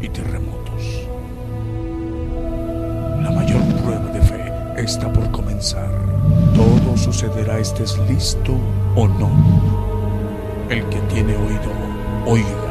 [0.00, 0.82] y terremotos.
[3.22, 5.90] La mayor prueba de fe está por comenzar.
[6.54, 8.54] Todo sucederá estés listo
[8.96, 9.30] o no.
[10.68, 11.72] El que tiene oído,
[12.26, 12.64] oiga.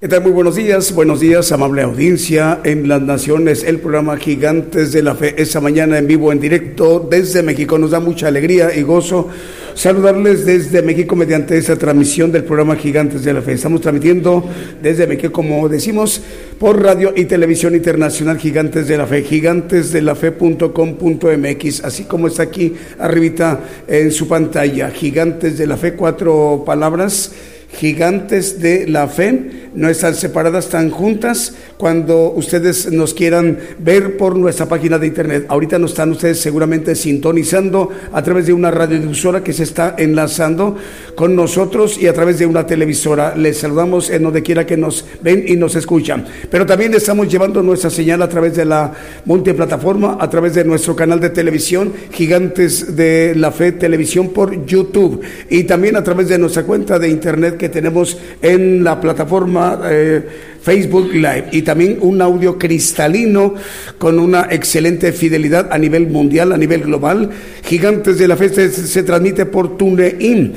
[0.00, 0.22] ¿Qué tal?
[0.22, 5.14] Muy buenos días, buenos días, amable audiencia en las naciones, el programa Gigantes de la
[5.14, 7.78] Fe, esta mañana en vivo, en directo desde México.
[7.78, 9.28] Nos da mucha alegría y gozo
[9.74, 13.52] saludarles desde México mediante esta transmisión del programa Gigantes de la Fe.
[13.52, 14.44] Estamos transmitiendo
[14.82, 16.20] desde México, como decimos,
[16.58, 23.60] por radio y televisión internacional Gigantes de la Fe, gigantesdelafe.com.mx, así como está aquí arribita
[23.86, 27.32] en su pantalla, Gigantes de la Fe, cuatro palabras
[27.72, 34.36] gigantes de la fe, no están separadas, están juntas cuando ustedes nos quieran ver por
[34.36, 35.46] nuestra página de internet.
[35.48, 40.76] Ahorita nos están ustedes seguramente sintonizando a través de una radiodifusora que se está enlazando
[41.14, 43.34] con nosotros y a través de una televisora.
[43.36, 46.24] Les saludamos en donde quiera que nos ven y nos escuchan.
[46.50, 48.92] Pero también estamos llevando nuestra señal a través de la
[49.24, 55.20] multiplataforma, a través de nuestro canal de televisión, Gigantes de la Fe Televisión por YouTube
[55.48, 60.22] y también a través de nuestra cuenta de internet que tenemos en la plataforma eh,
[60.62, 63.54] Facebook Live y también un audio cristalino
[63.98, 67.30] con una excelente fidelidad a nivel mundial, a nivel global.
[67.64, 70.52] Gigantes de la Fe se, se transmite por TuneIn.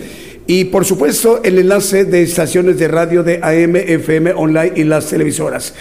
[0.48, 5.10] Y por supuesto el enlace de estaciones de radio de AM, FM, online y las
[5.10, 5.74] televisoras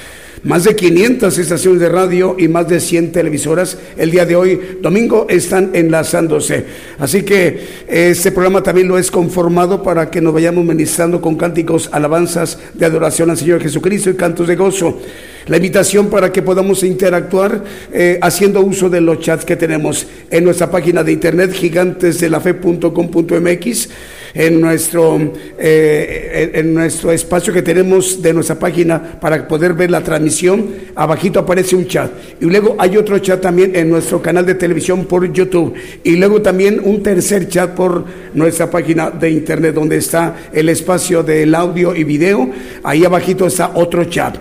[0.45, 4.61] más de 500 estaciones de radio y más de 100 televisoras el día de hoy,
[4.83, 6.67] domingo, están enlazándose.
[6.99, 11.89] Así que este programa también lo es conformado para que nos vayamos ministrando con cánticos,
[11.93, 15.01] alabanzas de adoración al Señor Jesucristo y cantos de gozo.
[15.47, 20.45] La invitación para que podamos interactuar eh, haciendo uso de los chats que tenemos en
[20.45, 23.89] nuestra página de internet gigantesdelafe.com.mx
[24.35, 25.19] en nuestro,
[25.59, 30.71] eh, en nuestro espacio que tenemos de nuestra página para poder ver la transmisión.
[30.97, 32.11] Abajito aparece un chat.
[32.41, 35.75] Y luego hay otro chat también en nuestro canal de televisión por YouTube.
[36.03, 41.23] Y luego también un tercer chat por nuestra página de internet donde está el espacio
[41.23, 42.51] del audio y video.
[42.83, 44.37] Ahí abajito está otro chat.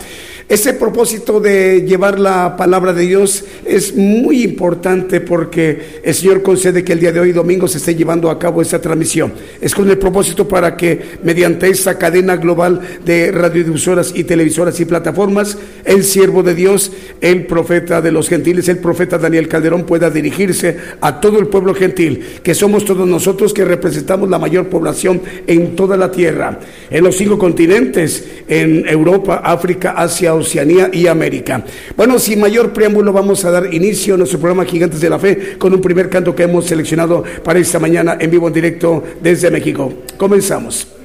[0.49, 6.83] Ese propósito de llevar la palabra de Dios es muy importante porque el Señor concede
[6.83, 9.33] que el día de hoy, domingo, se esté llevando a cabo esta transmisión.
[9.61, 14.85] Es con el propósito para que mediante esta cadena global de radiodifusoras y televisoras y
[14.85, 20.09] plataformas, el siervo de Dios, el profeta de los gentiles, el profeta Daniel Calderón pueda
[20.09, 25.21] dirigirse a todo el pueblo gentil, que somos todos nosotros que representamos la mayor población
[25.47, 31.63] en toda la tierra, en los cinco continentes, en Europa, África, Asia, Oceanía y América.
[31.95, 35.57] Bueno, sin mayor preámbulo vamos a dar inicio a nuestro programa Gigantes de la Fe
[35.57, 39.51] con un primer canto que hemos seleccionado para esta mañana en vivo en directo desde
[39.51, 39.91] México.
[40.17, 41.02] Comenzamos.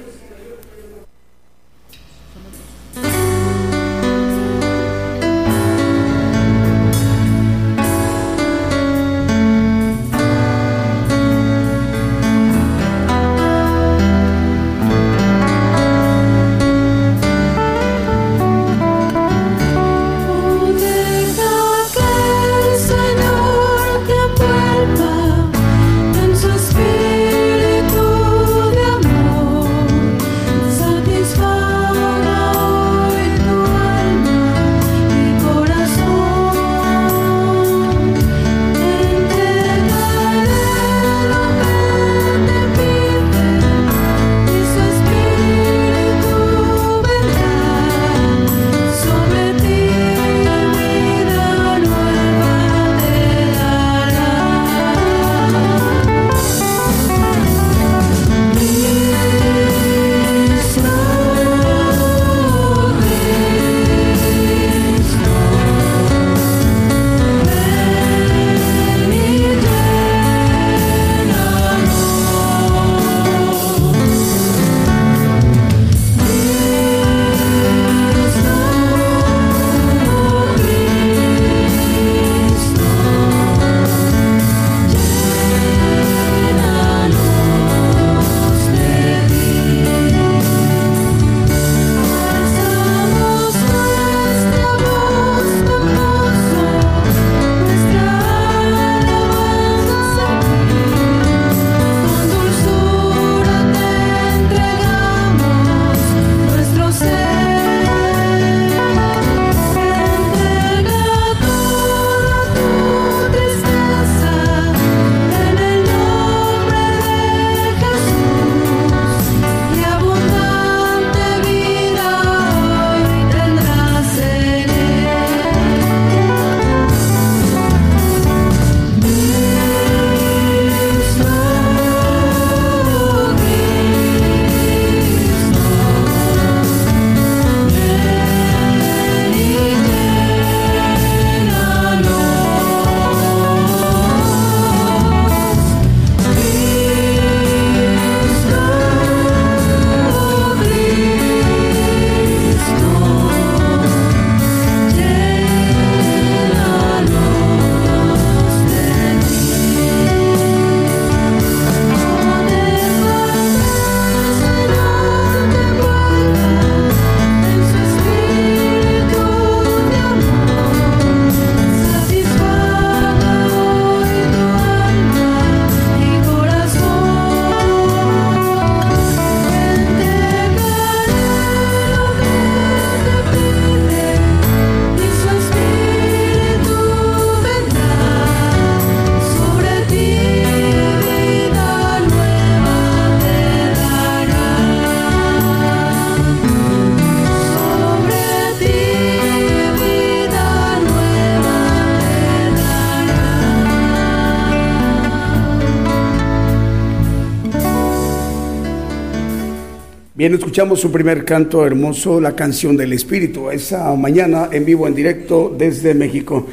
[210.19, 214.93] Bien, escuchamos su primer canto hermoso, la canción del Espíritu, esa mañana en vivo, en
[214.93, 216.45] directo desde México.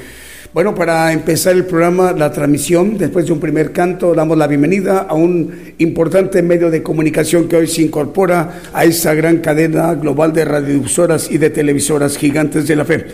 [0.54, 5.00] Bueno, para empezar el programa, la transmisión, después de un primer canto, damos la bienvenida
[5.00, 10.32] a un importante medio de comunicación que hoy se incorpora a esa gran cadena global
[10.32, 13.06] de radiodifusoras y de televisoras gigantes de la fe.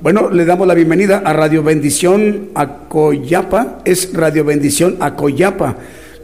[0.00, 5.76] Bueno, le damos la bienvenida a Radio Bendición Acoyapa, es Radio Bendición Acoyapa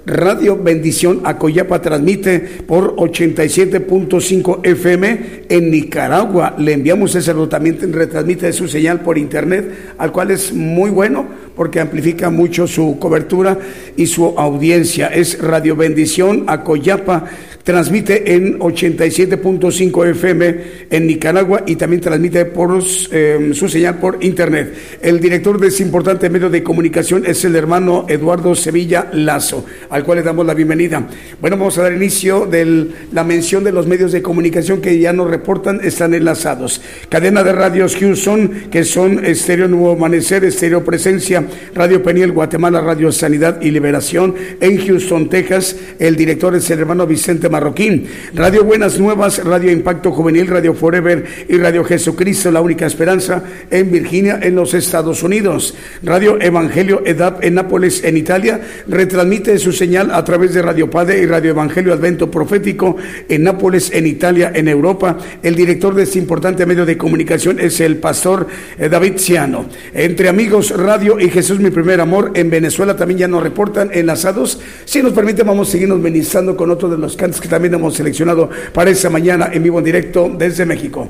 [0.06, 6.55] Radio Bendición Acoyapa transmite por 87.5 FM en Nicaragua.
[6.59, 11.81] Le enviamos ese también retransmite su señal por internet, al cual es muy bueno porque
[11.81, 13.59] amplifica mucho su cobertura
[13.97, 15.06] y su audiencia.
[15.09, 17.25] Es Radio Bendición Acoyapa
[17.65, 20.57] transmite en 87.5 FM
[20.91, 22.79] en Nicaragua y también transmite por
[23.11, 24.75] eh, su señal por internet.
[25.01, 30.05] El director de ese importante medio de comunicación es el hermano Eduardo Sevilla Lazo, al
[30.05, 31.09] cual le damos la bienvenida.
[31.41, 35.15] Bueno, vamos a dar inicio de la mención de los medios de comunicación que ya
[35.15, 36.83] nos reportan, están enlazados.
[37.09, 41.45] Cadena de radios Houston, que son Estéreo Nuevo Amanecer, Estéreo Presencia,
[41.75, 44.35] Radio Peniel, Guatemala, Radio Sanidad y Liberación.
[44.61, 48.09] En Houston, Texas, el director es el hermano Vicente Marroquín.
[48.35, 53.93] Radio Buenas Nuevas, Radio Impacto Juvenil, Radio Forever y Radio Jesucristo, la única esperanza en
[53.93, 55.77] Virginia, en los Estados Unidos.
[56.03, 61.20] Radio Evangelio EDAP en Nápoles, en Italia, retransmite su señal a través de Radio Padre
[61.20, 62.96] y Radio Evangelio Advento Profético
[63.29, 65.17] en Nápoles, en Italia, en Europa.
[65.41, 68.49] El director de este importante medio de comunicación es el pastor
[68.81, 69.67] eh, David Ciano.
[69.93, 74.58] Entre amigos, Radio y Jesús, mi primer amor, en Venezuela también ya nos reportan enlazados.
[74.84, 77.94] Si nos permite, vamos a seguirnos ministrando con otro de los cantos que también hemos
[77.94, 81.06] seleccionado para esta mañana en vivo en directo desde México.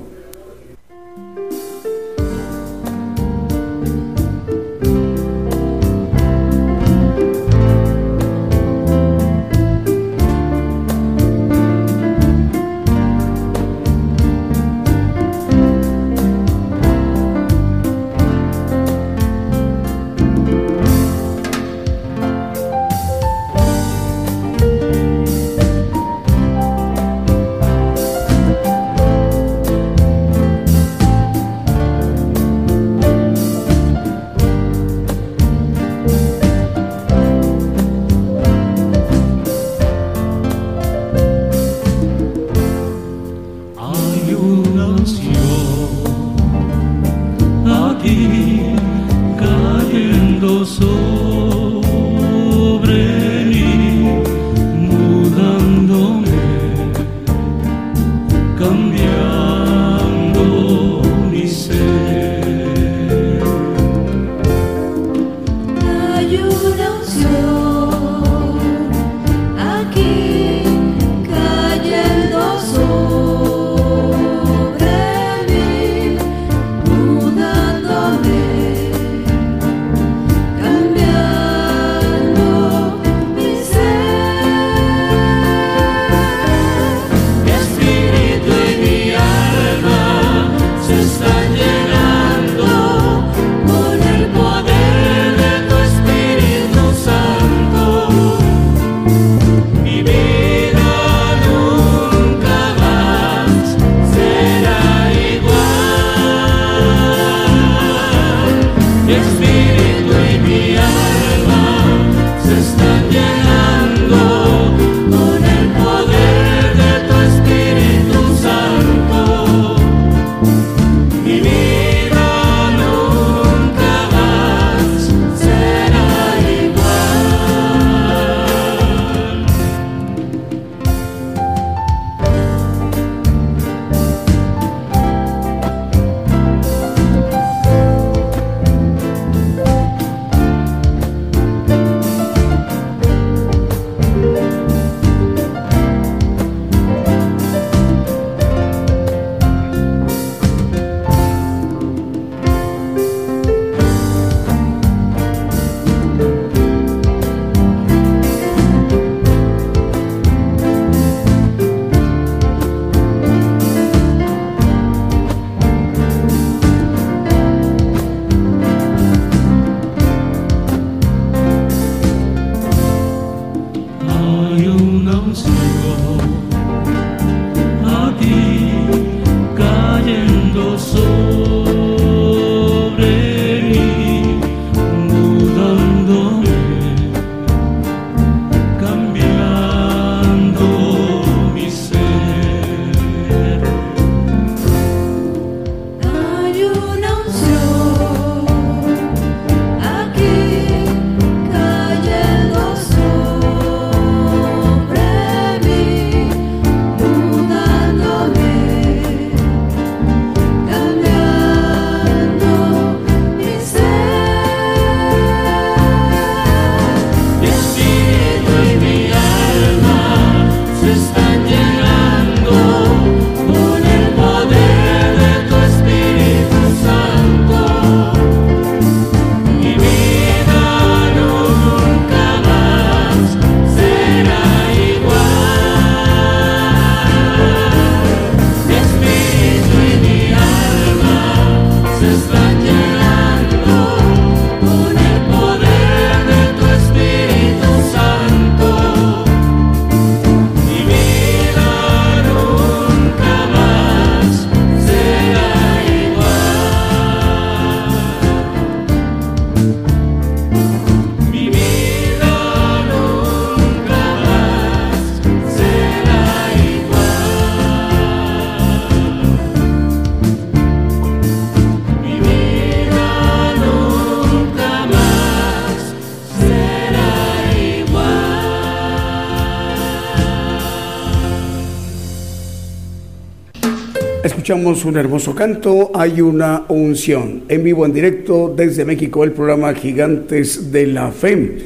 [284.45, 287.45] Escuchamos un hermoso canto, hay una unción.
[287.49, 291.57] En vivo, en directo desde México, el programa Gigantes de la Fe.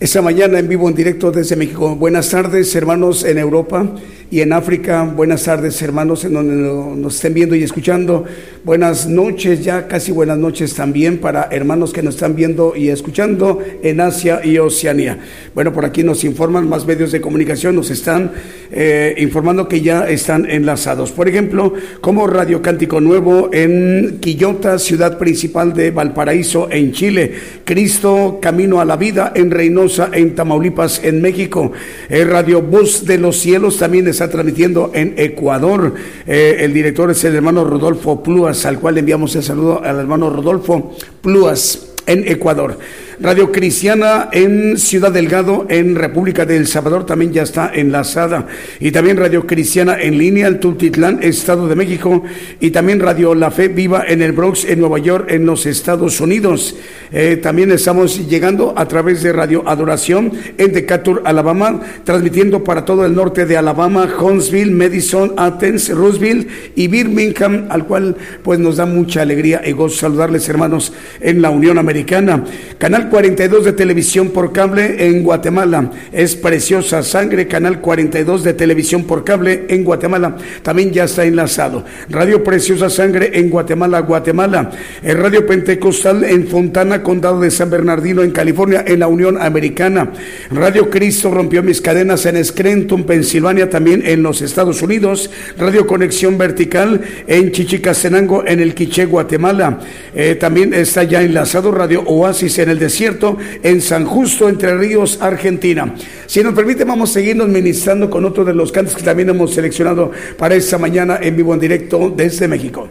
[0.00, 1.94] Esta mañana en vivo, en directo desde México.
[1.94, 3.88] Buenas tardes, hermanos en Europa
[4.30, 5.04] y en África.
[5.04, 6.54] Buenas tardes, hermanos, en donde
[7.00, 8.24] nos estén viendo y escuchando.
[8.64, 13.60] Buenas noches, ya casi buenas noches también para hermanos que nos están viendo y escuchando
[13.82, 15.18] en Asia y Oceanía.
[15.54, 18.32] Bueno, por aquí nos informan más medios de comunicación, nos están
[18.72, 21.12] eh, informando que ya están enlazados.
[21.12, 27.32] Por ejemplo, como Radio Cántico Nuevo en Quillota, ciudad principal de Valparaíso, en Chile.
[27.64, 31.70] Cristo, Camino a la Vida en Reynosa, en Tamaulipas, en México.
[32.08, 35.94] El Radio Bus de los Cielos también está transmitiendo en Ecuador.
[36.26, 40.30] Eh, el director es el hermano Rodolfo Pluas, al cual enviamos el saludo al hermano
[40.30, 42.78] Rodolfo Pluas en Ecuador.
[43.18, 48.46] Radio Cristiana en Ciudad Delgado, en República de El Salvador, también ya está enlazada.
[48.78, 52.22] Y también Radio Cristiana en línea, en Tultitlán, Estado de México.
[52.60, 56.20] Y también Radio La Fe Viva en el Bronx, en Nueva York, en los Estados
[56.20, 56.76] Unidos.
[57.10, 63.06] Eh, también estamos llegando a través de Radio Adoración en Decatur, Alabama, transmitiendo para todo
[63.06, 68.84] el norte de Alabama, Huntsville, Madison, Athens, Roosevelt y Birmingham, al cual pues nos da
[68.84, 72.44] mucha alegría y gozo saludarles hermanos en la Unión Americana.
[72.78, 75.90] Canal 42 de televisión por cable en Guatemala.
[76.12, 80.36] Es Preciosa Sangre, canal 42 de televisión por cable en Guatemala.
[80.62, 81.84] También ya está enlazado.
[82.08, 84.70] Radio Preciosa Sangre en Guatemala, Guatemala.
[85.02, 90.12] El Radio Pentecostal en Fontana, Condado de San Bernardino, en California, en la Unión Americana.
[90.50, 95.30] Radio Cristo rompió mis cadenas en Scranton, Pensilvania, también en los Estados Unidos.
[95.58, 99.78] Radio Conexión Vertical en Chichicastenango, en el Quiché, Guatemala.
[100.14, 104.76] Eh, también está ya enlazado Radio Oasis en el desierto cierto en San Justo, Entre
[104.76, 105.94] Ríos, Argentina.
[106.26, 109.54] Si nos permite, vamos a seguirnos ministrando con otro de los cantos que también hemos
[109.54, 112.88] seleccionado para esta mañana en vivo en directo desde México.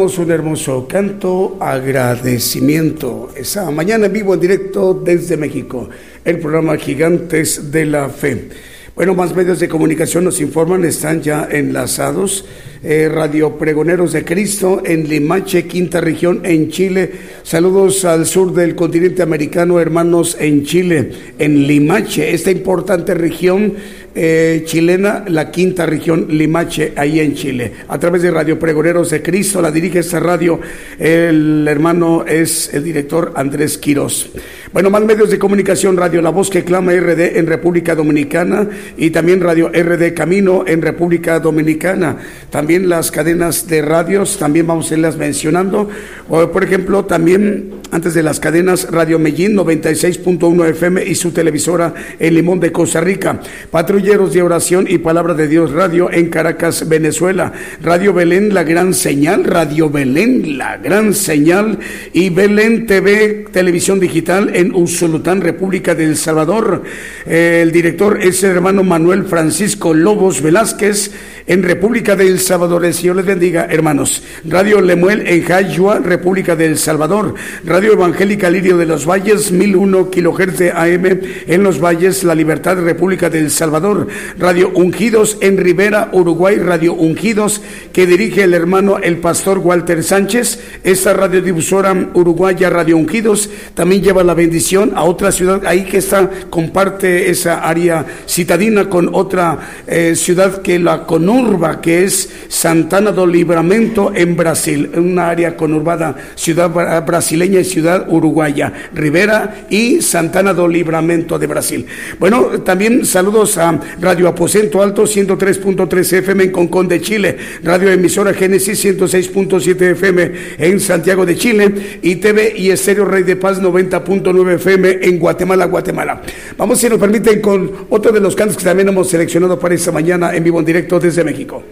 [0.00, 3.28] Un hermoso canto, agradecimiento.
[3.36, 5.90] Esa mañana en vivo, en directo desde México,
[6.24, 8.48] el programa Gigantes de la Fe.
[8.96, 12.46] Bueno, más medios de comunicación nos informan, están ya enlazados.
[12.82, 17.12] Eh, Radio Pregoneros de Cristo en Limache, quinta región en Chile.
[17.42, 23.74] Saludos al sur del continente americano, hermanos en Chile, en Limache, esta importante región
[24.14, 27.72] eh, chilena, la quinta región Limache, ahí en Chile.
[27.88, 30.60] A través de Radio Pregoneros de Cristo, la dirige esta radio,
[30.98, 34.30] el hermano es el director Andrés Quirós.
[34.72, 39.10] Bueno, más medios de comunicación, Radio La Voz que clama RD en República Dominicana y
[39.10, 42.18] también Radio RD Camino en República Dominicana.
[42.50, 45.88] También las cadenas de radios, también vamos a irlas mencionando.
[46.28, 52.34] por ejemplo, también antes de las cadenas Radio Medellín 96.1 FM y su televisora El
[52.34, 53.40] Limón de Costa Rica.
[53.72, 57.52] Patrulleros de Oración y Palabra de Dios Radio en Caracas, Venezuela.
[57.82, 59.42] Radio Belén, la gran señal.
[59.42, 61.80] Radio Belén, la gran señal.
[62.12, 66.84] Y Belén TV, televisión digital en Usulután, República del Salvador.
[67.26, 71.10] el director es el hermano Manuel Francisco Lobos Velázquez
[71.50, 72.84] en República del Salvador.
[72.84, 74.22] El Señor les bendiga, hermanos.
[74.44, 77.34] Radio Lemuel en Jayua, República del Salvador.
[77.64, 82.76] Radio Evangélica Lirio de los Valles, 1001 kHz de AM en los Valles, La Libertad,
[82.76, 84.06] República del Salvador.
[84.38, 86.54] Radio Ungidos en Rivera, Uruguay.
[86.54, 87.60] Radio Ungidos
[87.92, 90.60] que dirige el hermano el pastor Walter Sánchez.
[90.84, 96.30] Esta radiodifusora uruguaya, Radio Ungidos, también lleva la bendición a otra ciudad ahí que está,
[96.48, 99.58] comparte esa área citadina con otra
[99.88, 101.06] eh, ciudad que la
[101.40, 106.68] conurba, que es Santana do Libramento en Brasil, una área conurbada, ciudad
[107.04, 111.86] brasileña y ciudad uruguaya, Rivera y Santana do Libramento de Brasil.
[112.18, 118.34] Bueno, también saludos a Radio Aposento Alto 103.3 FM en Concón de Chile, Radio Emisora
[118.34, 124.54] Génesis 106.7 FM en Santiago de Chile y TV y Estéreo Rey de Paz 90.9
[124.56, 126.20] FM en Guatemala, Guatemala.
[126.58, 129.90] Vamos, si nos permiten, con otro de los cantos que también hemos seleccionado para esta
[129.90, 131.62] mañana en vivo en directo desde México.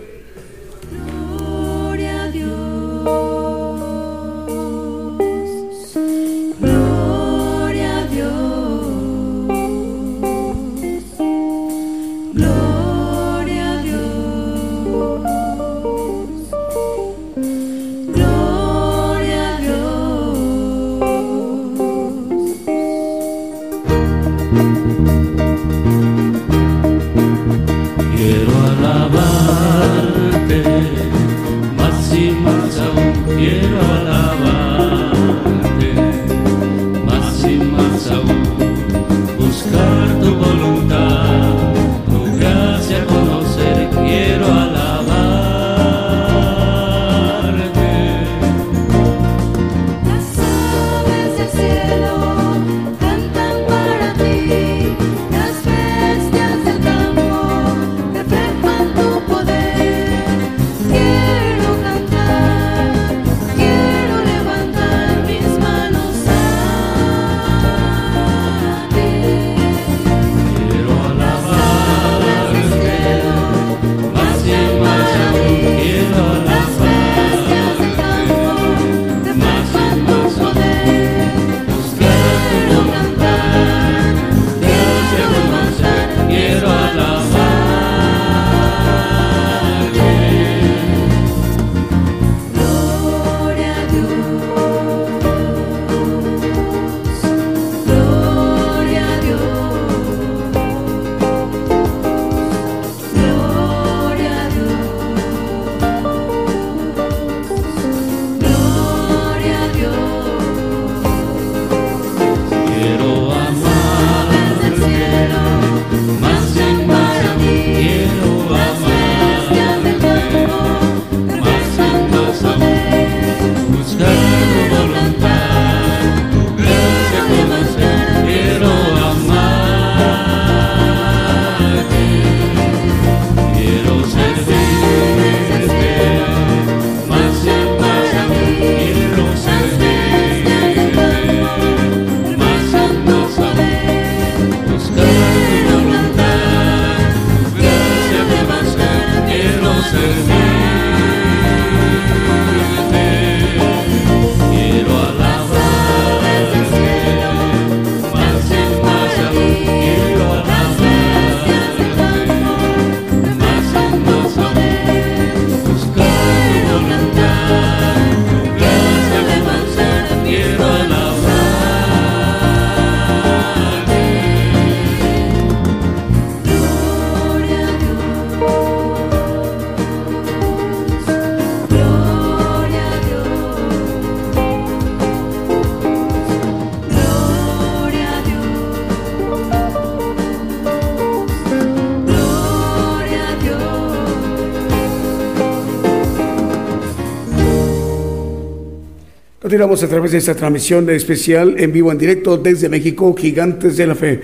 [199.59, 203.89] Continuamos a través de esta transmisión especial en vivo, en directo desde México, Gigantes de
[203.89, 204.21] la Fe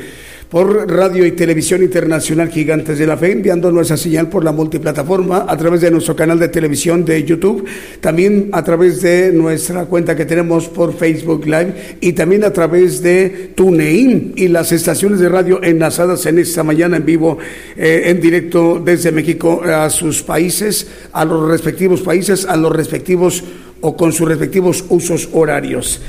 [0.49, 5.47] por Radio y Televisión Internacional Gigantes de la Fe, enviando nuestra señal por la multiplataforma
[5.49, 7.65] a través de nuestro canal de televisión de YouTube,
[8.01, 13.03] también a través de nuestra cuenta que tenemos por Facebook Live y también a través
[13.03, 17.39] de TuneIn y las estaciones de radio enlazadas en esta mañana en vivo,
[17.77, 23.43] eh, en directo desde México a sus países, a los respectivos países, a los respectivos
[23.85, 26.01] o con sus respectivos usos horarios.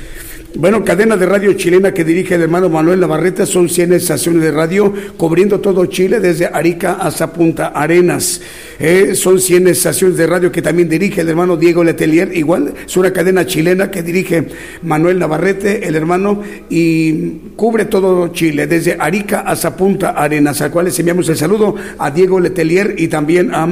[0.58, 4.52] Bueno, cadena de radio chilena que dirige el hermano Manuel Navarrete, son 100 estaciones de
[4.52, 8.40] radio cubriendo todo Chile desde Arica hasta Punta Arenas.
[8.80, 12.96] Eh, son 100 estaciones de radio que también dirige el hermano Diego Letelier, igual es
[12.96, 14.48] una cadena chilena que dirige
[14.82, 20.98] Manuel Navarrete, el hermano, y cubre todo Chile, desde Arica hasta Punta Arenas, a cuales
[20.98, 23.68] enviamos el saludo a Diego Letelier y también a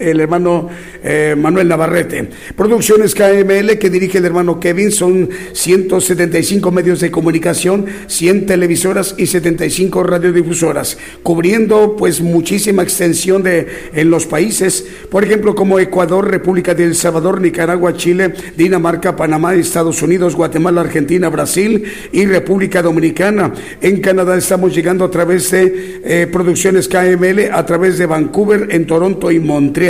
[0.00, 0.68] el hermano
[1.04, 2.28] eh, Manuel Navarrete.
[2.56, 9.26] Producciones KML que dirige el hermano Kevin son 175 medios de comunicación, 100 televisoras y
[9.26, 16.74] 75 radiodifusoras, cubriendo pues muchísima extensión de en los países, por ejemplo como Ecuador, República
[16.74, 23.52] de El Salvador, Nicaragua, Chile, Dinamarca, Panamá, Estados Unidos, Guatemala, Argentina, Brasil y República Dominicana.
[23.80, 28.86] En Canadá estamos llegando a través de eh, producciones KML, a través de Vancouver, en
[28.86, 29.89] Toronto y Montreal.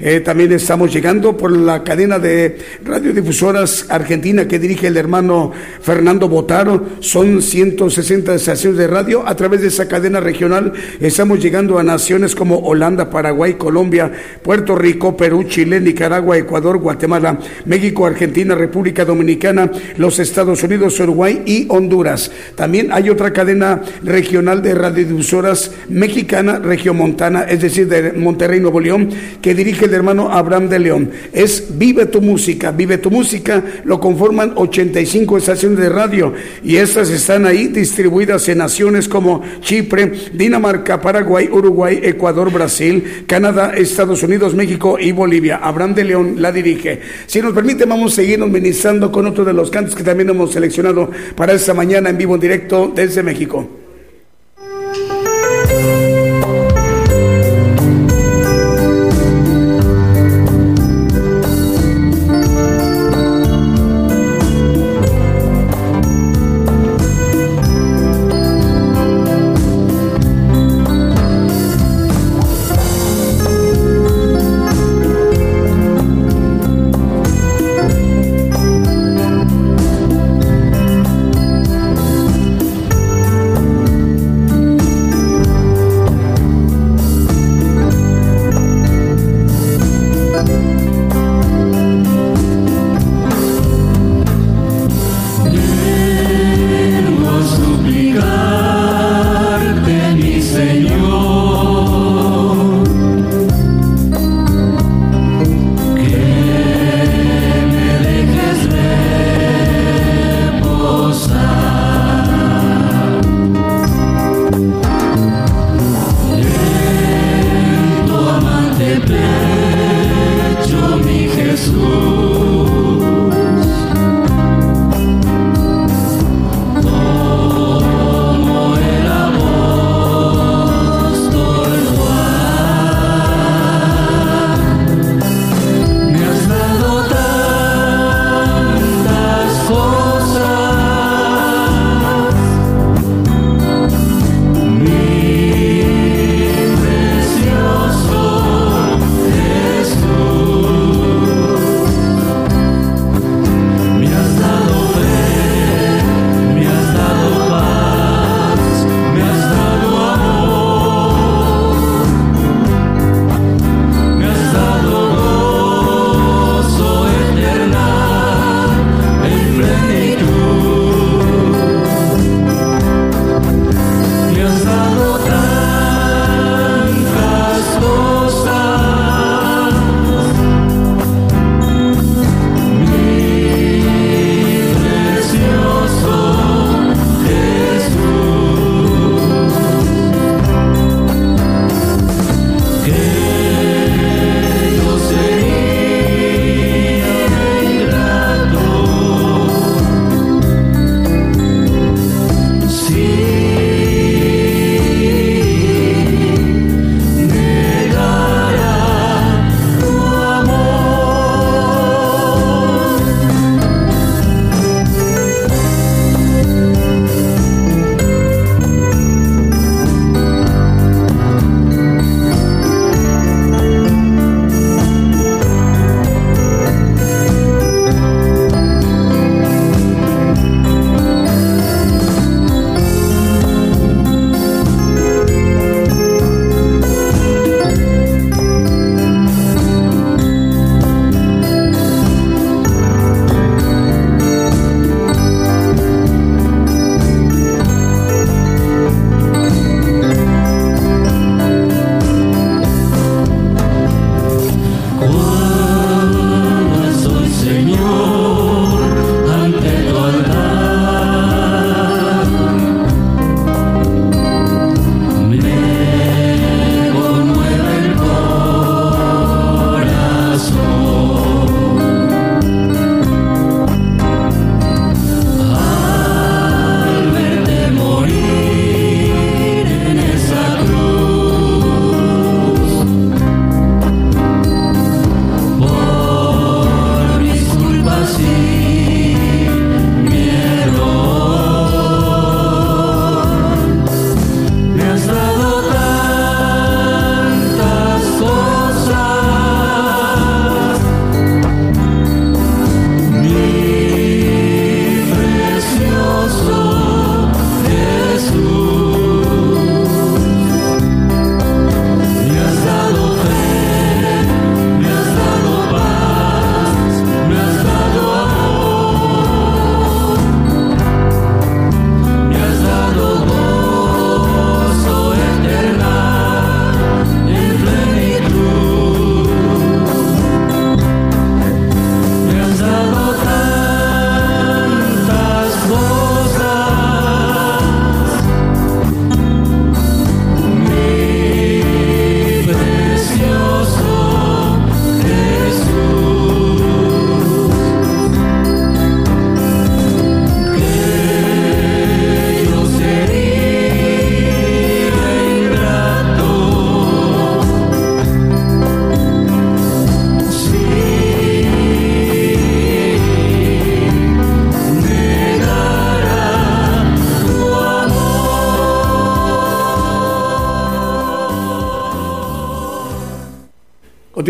[0.00, 6.28] Eh, también estamos llegando por la cadena de radiodifusoras argentina que dirige el hermano Fernando
[6.28, 6.86] Botaro.
[7.00, 9.26] Son 160 estaciones de radio.
[9.26, 14.10] A través de esa cadena regional estamos llegando a naciones como Holanda, Paraguay, Colombia,
[14.42, 21.42] Puerto Rico, Perú, Chile, Nicaragua, Ecuador, Guatemala, México, Argentina, República Dominicana, los Estados Unidos, Uruguay
[21.46, 22.30] y Honduras.
[22.54, 29.10] También hay otra cadena regional de radiodifusoras mexicana, regiomontana, es decir, de Monterrey, Nuevo León,
[29.40, 31.10] que dirige el hermano Abraham de León.
[31.32, 37.10] Es Vive tu música, Vive tu música, lo conforman 85 estaciones de radio y estas
[37.10, 44.54] están ahí distribuidas en naciones como Chipre, Dinamarca, Paraguay, Uruguay, Ecuador, Brasil, Canadá, Estados Unidos,
[44.54, 45.60] México y Bolivia.
[45.62, 47.00] Abraham de León la dirige.
[47.26, 50.52] Si nos permite, vamos a seguirnos ministrando con otro de los cantos que también hemos
[50.52, 53.79] seleccionado para esta mañana en vivo en directo desde México.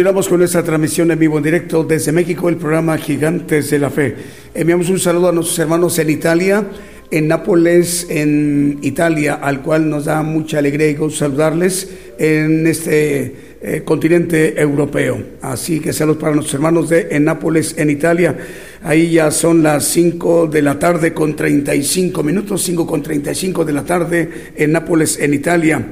[0.00, 3.90] Continuamos con nuestra transmisión en vivo en directo desde México, el programa Gigantes de la
[3.90, 4.16] Fe.
[4.54, 6.64] Enviamos un saludo a nuestros hermanos en Italia,
[7.10, 13.34] en Nápoles, en Italia, al cual nos da mucha alegría y gusto saludarles en este
[13.60, 15.22] eh, continente europeo.
[15.42, 18.38] Así que saludos para nuestros hermanos de en Nápoles, en Italia.
[18.82, 23.72] Ahí ya son las 5 de la tarde con 35 minutos, 5 con 35 de
[23.74, 25.88] la tarde en Nápoles, en Italia.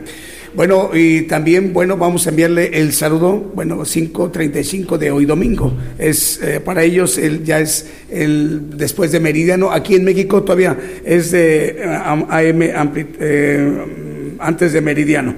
[0.54, 5.72] Bueno, y también, bueno, vamos a enviarle el saludo, bueno, 5.35 de hoy domingo.
[5.98, 9.70] Es eh, para ellos el, ya es el después de meridiano.
[9.70, 15.34] Aquí en México todavía es de AM, eh, antes de meridiano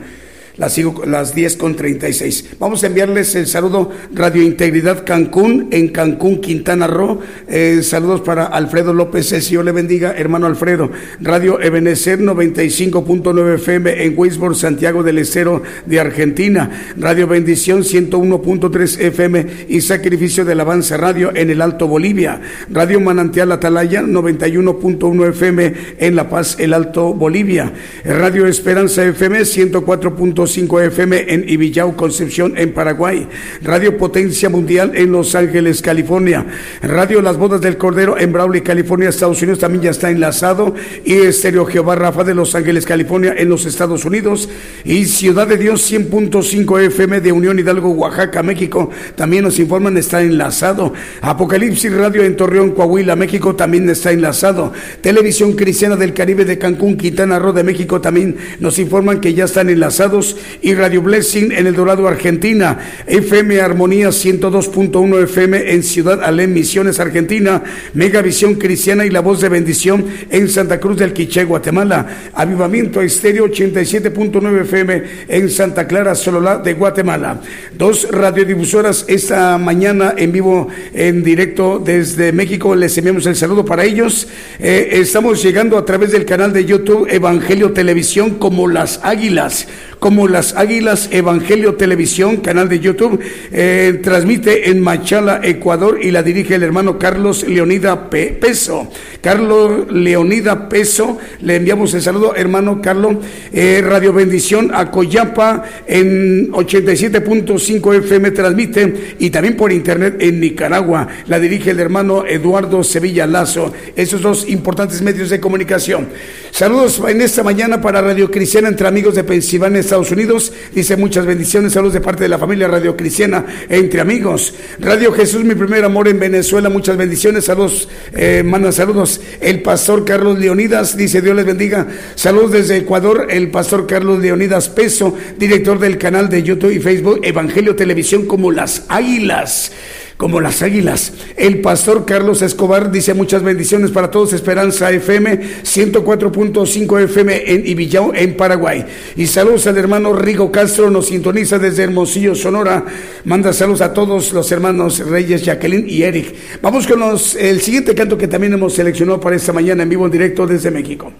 [0.60, 2.50] las, las 10 con 36.
[2.58, 7.20] Vamos a enviarles el saludo Radio Integridad Cancún, en Cancún, Quintana Roo.
[7.48, 10.90] Eh, saludos para Alfredo López, el Señor le bendiga, hermano Alfredo.
[11.20, 16.92] Radio Ebenecer 95.9 FM en Weisborg, Santiago del Estero de Argentina.
[16.98, 22.40] Radio Bendición 101.3 FM y Sacrificio del Avance Radio en el Alto Bolivia.
[22.70, 27.72] Radio Manantial Atalaya 91.1 FM en La Paz, el Alto Bolivia.
[28.04, 30.16] Radio Esperanza FM 104.
[30.52, 33.26] 5 FM en Ibillau, Concepción, en Paraguay.
[33.62, 36.46] Radio Potencia Mundial en Los Ángeles, California.
[36.82, 40.74] Radio Las Bodas del Cordero en Brawley, California, Estados Unidos también ya está enlazado.
[41.04, 44.48] Y Estéreo Jehová Rafa de Los Ángeles, California, en los Estados Unidos.
[44.84, 48.90] Y Ciudad de Dios 100.5 FM de Unión Hidalgo, Oaxaca, México.
[49.14, 50.92] También nos informan, está enlazado.
[51.20, 54.72] Apocalipsis Radio en Torreón, Coahuila, México, también está enlazado.
[55.00, 59.44] Televisión Cristiana del Caribe de Cancún, Quintana Roo de México, también nos informan que ya
[59.44, 60.29] están enlazados
[60.62, 67.00] y Radio Blessing en El Dorado, Argentina, FM Armonía 102.1 FM en Ciudad Alén, Misiones,
[67.00, 67.62] Argentina,
[67.94, 73.46] Megavisión Cristiana y La Voz de Bendición en Santa Cruz del Quiché, Guatemala, Avivamiento Estéreo
[73.46, 77.40] 87.9 FM en Santa Clara, Sololá de Guatemala.
[77.76, 83.84] Dos radiodifusoras esta mañana en vivo, en directo desde México, les enviamos el saludo para
[83.84, 84.28] ellos.
[84.58, 89.66] Eh, estamos llegando a través del canal de YouTube Evangelio Televisión como las Águilas
[90.00, 93.20] como las Águilas Evangelio Televisión, canal de YouTube,
[93.52, 98.90] eh, transmite en Machala, Ecuador, y la dirige el hermano Carlos Leonida Peso.
[99.20, 103.16] Carlos Leonida Peso, le enviamos el saludo, hermano Carlos.
[103.52, 111.08] Eh, Radio Bendición a Coyapa en 87.5 FM transmite y también por internet en Nicaragua.
[111.26, 113.72] La dirige el hermano Eduardo Sevilla Lazo.
[113.96, 116.08] Esos dos importantes medios de comunicación.
[116.50, 120.52] Saludos en esta mañana para Radio Cristiana entre amigos de Pensilvania, Estados Unidos.
[120.74, 124.54] Dice muchas bendiciones, saludos de parte de la familia Radio Cristiana entre amigos.
[124.78, 129.09] Radio Jesús, mi primer amor en Venezuela, muchas bendiciones, saludos, eh, saludos.
[129.40, 131.86] El pastor Carlos Leonidas, dice Dios les bendiga.
[132.14, 137.20] Saludos desde Ecuador, el pastor Carlos Leonidas Peso, director del canal de YouTube y Facebook
[137.22, 139.72] Evangelio Televisión como las Águilas
[140.20, 141.14] como las águilas.
[141.34, 144.34] El pastor Carlos Escobar dice muchas bendiciones para todos.
[144.34, 148.84] Esperanza FM 104.5 FM en Ibillao, en Paraguay.
[149.16, 152.84] Y saludos al hermano Rigo Castro, nos sintoniza desde Hermosillo, Sonora.
[153.24, 156.34] Manda saludos a todos los hermanos Reyes, Jacqueline y Eric.
[156.60, 160.04] Vamos con los, el siguiente canto que también hemos seleccionado para esta mañana en vivo
[160.04, 161.10] en directo desde México.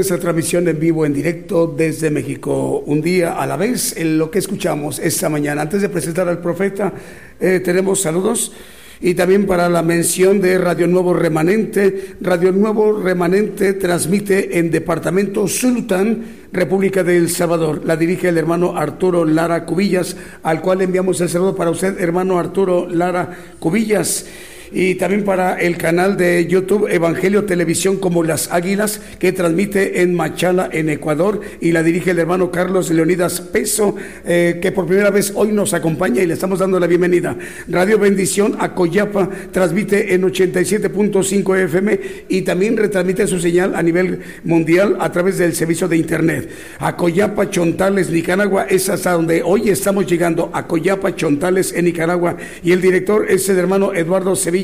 [0.00, 4.30] Esta transmisión en vivo, en directo desde México, un día a la vez, en lo
[4.30, 5.62] que escuchamos esta mañana.
[5.62, 6.92] Antes de presentar al profeta,
[7.40, 8.52] eh, tenemos saludos
[9.00, 12.16] y también para la mención de Radio Nuevo Remanente.
[12.20, 17.82] Radio Nuevo Remanente transmite en Departamento Sultán, República de El Salvador.
[17.84, 22.38] La dirige el hermano Arturo Lara Cubillas, al cual enviamos el saludo para usted, hermano
[22.38, 24.26] Arturo Lara Cubillas
[24.72, 30.14] y también para el canal de YouTube Evangelio Televisión como Las Águilas que transmite en
[30.14, 33.96] Machala, en Ecuador y la dirige el hermano Carlos Leonidas Peso
[34.26, 37.36] eh, que por primera vez hoy nos acompaña y le estamos dando la bienvenida.
[37.68, 44.96] Radio Bendición Acoyapa transmite en 87.5 FM y también retransmite su señal a nivel mundial
[45.00, 46.50] a través del servicio de internet.
[46.78, 50.50] Acoyapa Chontales, Nicaragua es hasta donde hoy estamos llegando.
[50.52, 54.57] Acoyapa Chontales en Nicaragua y el director es el hermano Eduardo Sevilla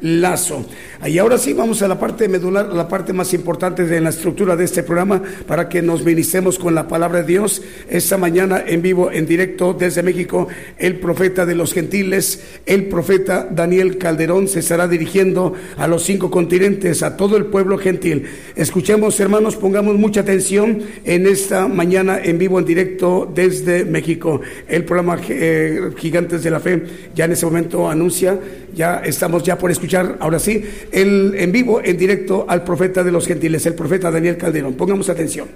[0.00, 0.66] Lazo.
[1.06, 4.56] Y ahora sí vamos a la parte medular, la parte más importante de la estructura
[4.56, 7.62] de este programa para que nos ministremos con la palabra de Dios.
[7.88, 13.48] Esta mañana en vivo, en directo desde México, el profeta de los gentiles, el profeta
[13.50, 18.24] Daniel Calderón se estará dirigiendo a los cinco continentes, a todo el pueblo gentil.
[18.56, 24.40] Escuchemos, hermanos, pongamos mucha atención en esta mañana en vivo, en directo desde México.
[24.66, 26.82] El programa eh, Gigantes de la Fe
[27.14, 28.38] ya en ese momento anuncia,
[28.74, 33.04] ya está estamos ya por escuchar, ahora sí, el, en vivo, en directo al profeta
[33.04, 34.72] de los gentiles, el profeta Daniel Calderón.
[34.72, 35.48] Pongamos atención.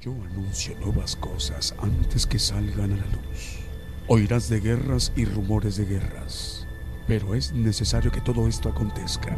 [0.00, 3.58] Yo anuncio nuevas cosas antes que salgan a la luz.
[4.06, 6.68] Oirás de guerras y rumores de guerras,
[7.08, 9.36] pero es necesario que todo esto acontezca.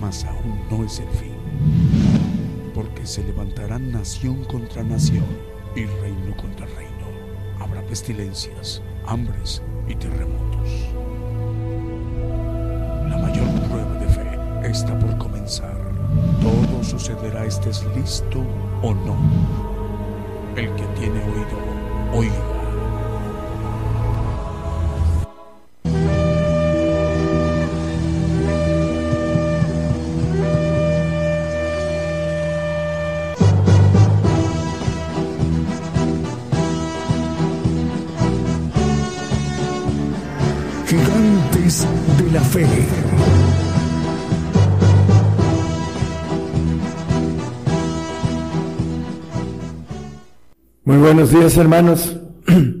[0.00, 1.36] Mas aún no es el fin,
[2.74, 5.26] porque se levantarán nación contra nación
[5.76, 6.90] y reino contra reino.
[7.60, 10.50] Habrá pestilencias, hambres y terremotos
[13.10, 15.76] la mayor prueba de fe está por comenzar.
[16.40, 18.40] Todo sucederá estés listo
[18.82, 19.16] o no.
[20.56, 21.58] El que tiene oído,
[22.14, 22.59] oiga.
[50.84, 52.16] Muy buenos días hermanos.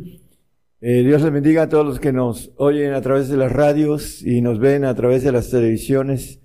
[0.82, 4.22] Eh, Dios les bendiga a todos los que nos oyen a través de las radios
[4.22, 6.40] y nos ven a través de las televisiones.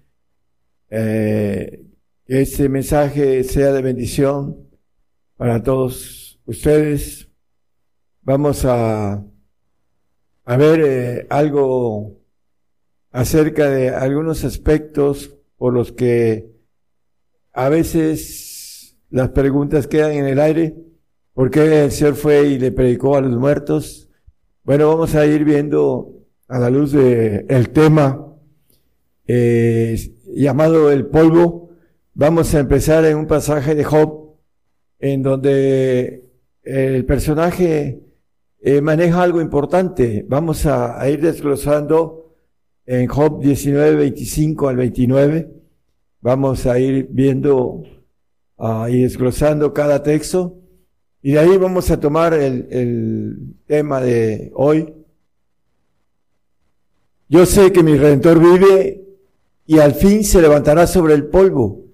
[0.90, 1.86] Eh,
[2.26, 4.68] que este mensaje sea de bendición
[5.38, 7.30] para todos ustedes.
[8.24, 9.24] Vamos a,
[10.44, 12.15] a ver eh, algo
[13.16, 16.52] acerca de algunos aspectos por los que
[17.54, 20.86] a veces las preguntas quedan en el aire
[21.36, 24.10] ¿Por qué el Señor fue y le predicó a los muertos?
[24.64, 26.14] Bueno, vamos a ir viendo
[26.48, 28.26] a la luz del el tema
[29.28, 29.98] eh,
[30.28, 31.72] llamado el polvo.
[32.14, 34.38] Vamos a empezar en un pasaje de Job,
[34.98, 36.24] en donde
[36.64, 38.00] el personaje
[38.62, 40.26] eh, maneja algo importante.
[40.30, 42.25] Vamos a, ir desglosando
[42.86, 45.52] en Job 19, 25 al 29.
[46.22, 47.84] Vamos a ir viendo
[48.58, 50.58] uh, y desglosando cada texto.
[51.22, 54.94] Y de ahí vamos a tomar el, tema de hoy.
[57.28, 59.04] Yo sé que mi redentor vive
[59.66, 61.86] y al fin se levantará sobre el polvo.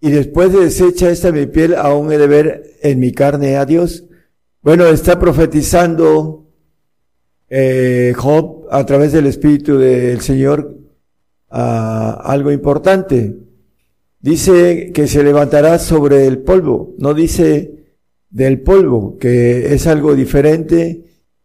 [0.00, 3.64] Y después de deshecha esta mi piel, aún he de ver en mi carne a
[3.64, 4.04] Dios.
[4.62, 6.48] Bueno, está profetizando
[7.48, 10.78] eh, Job a través del Espíritu del Señor
[11.50, 13.36] algo importante.
[14.20, 16.94] Dice que se levantará sobre el polvo.
[16.98, 17.74] No dice
[18.30, 21.04] del polvo, que es algo diferente,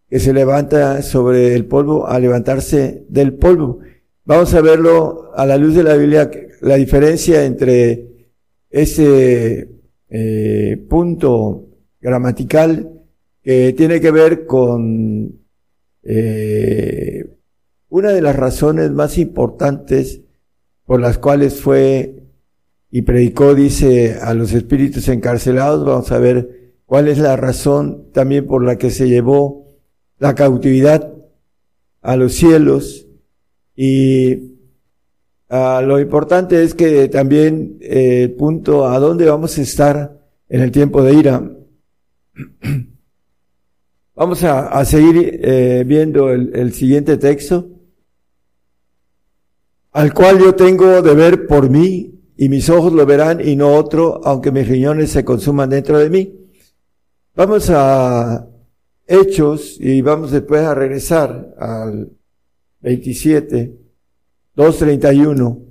[0.10, 3.80] que se levanta sobre el polvo a levantarse del polvo.
[4.26, 6.30] Vamos a verlo a la luz de la Biblia,
[6.62, 8.30] la diferencia entre
[8.70, 9.70] ese
[10.10, 11.66] eh, punto
[12.00, 12.90] gramatical
[13.42, 15.43] que tiene que ver con
[16.04, 17.26] eh,
[17.90, 20.22] una de las razones más importantes
[20.86, 22.24] por las cuales fue
[22.92, 25.84] y predicó, dice, a los espíritus encarcelados.
[25.86, 29.68] Vamos a ver cuál es la razón también por la que se llevó
[30.20, 31.12] la cautividad
[32.02, 33.08] a los cielos
[33.76, 34.58] y
[35.50, 40.62] ah, lo importante es que también eh, el punto a dónde vamos a estar en
[40.62, 41.52] el tiempo de ira.
[44.16, 47.68] Vamos a, seguir eh, viendo el, el siguiente texto,
[49.92, 53.74] al cual yo tengo de ver por mí y mis ojos lo verán y no
[53.76, 56.40] otro, aunque mis riñones se consuman dentro de mí.
[57.36, 58.48] Vamos a
[59.06, 62.10] Hechos y vamos después a regresar al
[62.82, 63.76] 27,
[64.56, 65.62] 231.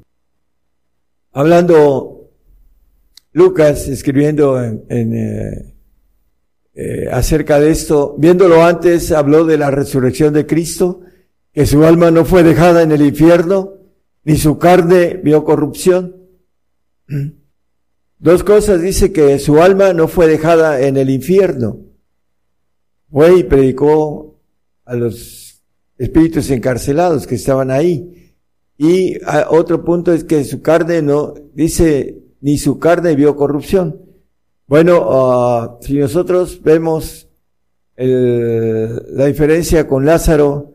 [1.32, 2.30] Hablando
[3.32, 5.71] Lucas, escribiendo en, eh,
[6.74, 11.00] eh, acerca de esto, viéndolo antes, habló de la resurrección de Cristo,
[11.52, 13.74] que su alma no fue dejada en el infierno,
[14.24, 16.16] ni su carne vio corrupción.
[18.18, 21.80] Dos cosas dice que su alma no fue dejada en el infierno.
[23.10, 24.40] Fue y predicó
[24.84, 25.60] a los
[25.98, 28.34] espíritus encarcelados que estaban ahí.
[28.78, 29.18] Y
[29.50, 34.11] otro punto es que su carne no, dice, ni su carne vio corrupción.
[34.72, 37.28] Bueno, ah, si nosotros vemos
[37.94, 40.72] la diferencia con Lázaro,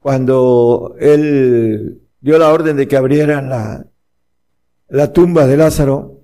[0.00, 6.20] cuando él dio la orden de que abrieran la, tumba de Lázaro,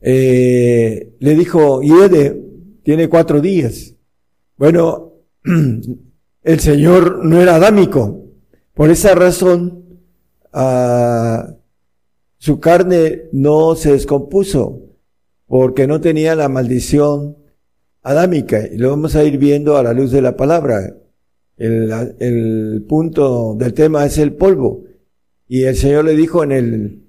[0.00, 2.40] eh, le dijo, Hiede,
[2.84, 3.92] tiene cuatro días.
[4.56, 5.14] Bueno,
[6.44, 8.22] el Señor no era adámico.
[8.72, 9.98] Por esa razón,
[10.52, 11.56] ah,
[12.38, 14.91] su carne no se descompuso,
[15.52, 17.36] porque no tenía la maldición
[18.02, 18.66] adámica.
[18.66, 20.96] Y lo vamos a ir viendo a la luz de la palabra.
[21.58, 24.84] El, el punto del tema es el polvo.
[25.46, 27.02] Y el Señor le dijo en el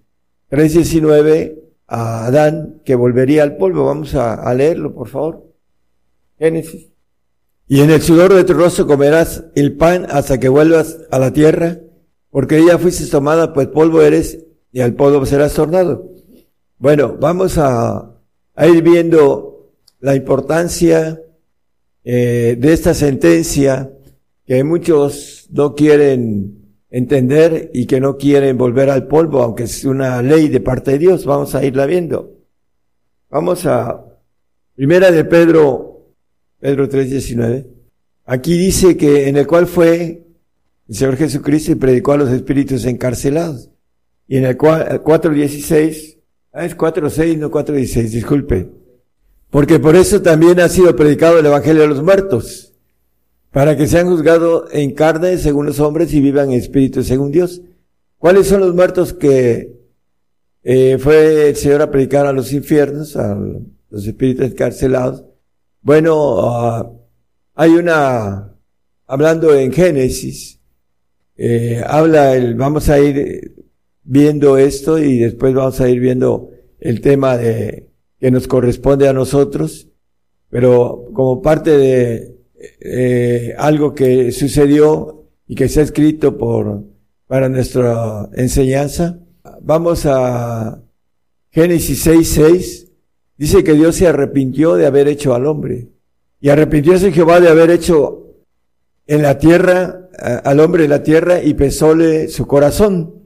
[0.51, 3.85] 3.19 a Adán que volvería al polvo.
[3.85, 5.49] Vamos a, leerlo, por favor.
[6.37, 6.89] Génesis.
[7.69, 11.31] Y en el sudor de tu rostro comerás el pan hasta que vuelvas a la
[11.31, 11.79] tierra,
[12.29, 16.11] porque ella fuiste tomada, pues polvo eres, y al polvo serás tornado.
[16.77, 18.12] Bueno, vamos a,
[18.57, 21.19] ir viendo la importancia
[22.03, 23.89] eh, de esta sentencia
[24.45, 30.21] que muchos no quieren entender y que no quieren volver al polvo, aunque es una
[30.21, 31.25] ley de parte de Dios.
[31.25, 32.31] Vamos a irla viendo.
[33.29, 34.05] Vamos a
[34.75, 36.13] Primera de Pedro,
[36.59, 37.67] Pedro 3:19.
[38.25, 40.25] Aquí dice que en el cual fue
[40.87, 43.69] el Señor Jesucristo y predicó a los espíritus encarcelados.
[44.27, 46.17] Y en el 4:16,
[46.53, 48.69] ah, es 4:6, no 4:16, disculpe.
[49.49, 52.73] Porque por eso también ha sido predicado el Evangelio de los muertos
[53.51, 57.61] para que sean juzgados en carne según los hombres y vivan en espíritu según Dios.
[58.17, 59.79] ¿Cuáles son los muertos que
[60.63, 63.37] eh, fue el Señor a predicar a los infiernos, a
[63.89, 65.23] los espíritus encarcelados?
[65.81, 66.91] Bueno, ah,
[67.53, 68.55] hay una,
[69.05, 70.59] hablando en Génesis,
[71.35, 73.52] eh, habla el, vamos a ir
[74.03, 76.49] viendo esto y después vamos a ir viendo
[76.79, 77.89] el tema de,
[78.19, 79.87] que nos corresponde a nosotros,
[80.49, 82.37] pero como parte de
[82.79, 86.83] eh, algo que sucedió y que ha escrito por,
[87.27, 89.19] para nuestra enseñanza.
[89.61, 90.81] Vamos a
[91.49, 92.89] Génesis 6.6.
[93.37, 95.89] Dice que Dios se arrepintió de haber hecho al hombre.
[96.39, 98.35] Y arrepintióse Jehová de haber hecho
[99.05, 100.09] en la tierra,
[100.43, 103.22] al hombre en la tierra, y pesóle su corazón.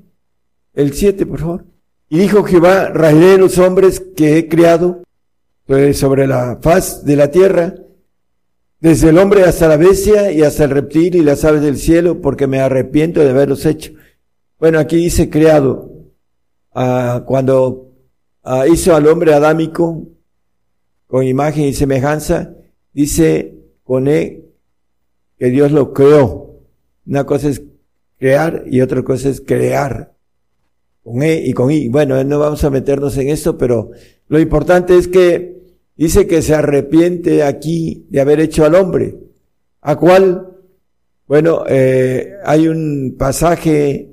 [0.78, 1.66] El 7, por favor.
[2.08, 5.02] Y dijo Jehová, raeré los hombres que he criado
[5.66, 7.74] pues, sobre la faz de la tierra,
[8.80, 12.22] desde el hombre hasta la bestia y hasta el reptil y las aves del cielo,
[12.22, 13.94] porque me arrepiento de haberlos hecho.
[14.60, 15.92] Bueno, aquí dice creado.
[16.76, 17.92] Ah, cuando
[18.44, 20.08] ah, hizo al hombre adámico
[21.08, 22.54] con imagen y semejanza,
[22.94, 24.44] dice con E
[25.40, 26.60] que Dios lo creó.
[27.08, 27.64] Una cosa es
[28.20, 30.17] crear y otra cosa es crear.
[31.08, 31.88] Con E y con I.
[31.88, 33.92] Bueno, no vamos a meternos en esto, pero
[34.28, 35.58] lo importante es que
[35.98, 39.16] Dice que se arrepiente aquí de haber hecho al hombre.
[39.82, 40.48] ¿A cuál?
[41.26, 44.12] Bueno, eh, hay un pasaje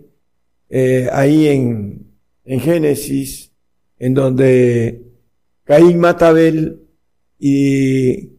[0.70, 2.06] eh, ahí en,
[2.46, 3.52] en Génesis
[3.98, 5.02] en donde
[5.64, 6.80] Caín mata a Abel
[7.38, 8.30] y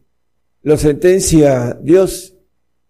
[0.62, 2.34] lo sentencia Dios,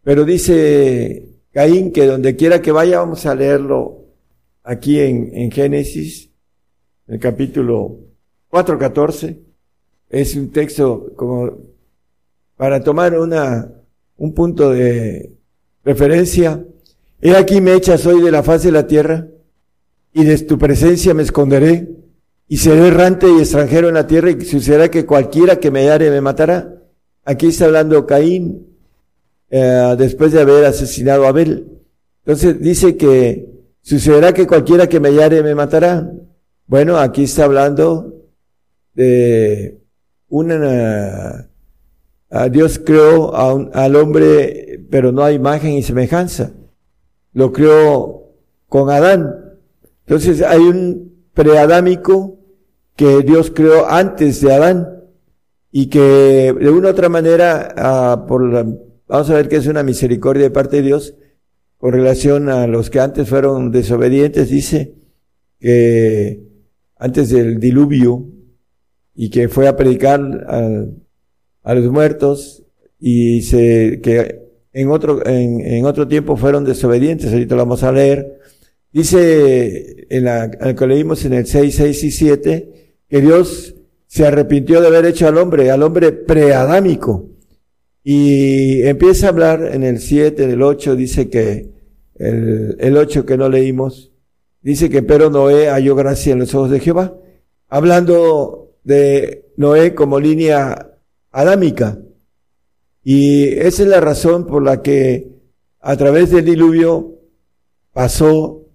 [0.02, 4.05] pero dice Caín que donde quiera que vaya, vamos a leerlo
[4.66, 6.28] aquí en, en Génesis,
[7.06, 8.00] el capítulo
[8.50, 9.38] 4.14,
[10.10, 11.58] es un texto como
[12.56, 13.70] para tomar una,
[14.16, 15.32] un punto de
[15.84, 16.64] referencia.
[17.20, 19.28] He aquí me echas hoy de la faz de la tierra,
[20.12, 21.88] y de tu presencia me esconderé,
[22.48, 26.10] y seré errante y extranjero en la tierra, y sucederá que cualquiera que me hallare
[26.10, 26.82] me matará.
[27.24, 28.66] Aquí está hablando Caín,
[29.48, 31.68] eh, después de haber asesinado a Abel.
[32.24, 33.55] Entonces dice que
[33.86, 36.10] sucederá que cualquiera que me hallare me matará.
[36.66, 38.26] Bueno, aquí está hablando
[38.94, 39.80] de
[40.28, 41.48] una,
[42.28, 46.50] a Dios creó al hombre, pero no a imagen y semejanza.
[47.32, 48.32] Lo creó
[48.68, 49.32] con Adán.
[50.04, 52.40] Entonces hay un preadámico
[52.96, 55.04] que Dios creó antes de Adán
[55.70, 58.50] y que de una u otra manera, ah, por
[59.06, 61.14] vamos a ver que es una misericordia de parte de Dios
[61.78, 64.94] con relación a los que antes fueron desobedientes, dice
[65.60, 66.42] que
[66.96, 68.26] antes del diluvio
[69.14, 70.20] y que fue a predicar
[71.62, 72.62] a, los muertos
[72.98, 77.92] y se, que en otro, en, en, otro tiempo fueron desobedientes, ahorita lo vamos a
[77.92, 78.40] leer.
[78.92, 82.72] Dice en la, que leímos en el 6, 6 y 7,
[83.08, 83.74] que Dios
[84.06, 87.28] se arrepintió de haber hecho al hombre, al hombre preadámico.
[88.08, 91.72] Y empieza a hablar en el 7, en el 8, dice que,
[92.14, 94.12] el, el 8 que no leímos,
[94.62, 97.16] dice que pero Noé halló gracia en los ojos de Jehová,
[97.68, 100.92] hablando de Noé como línea
[101.32, 101.98] adámica.
[103.02, 105.26] Y esa es la razón por la que
[105.80, 107.18] a través del diluvio
[107.92, 108.68] pasó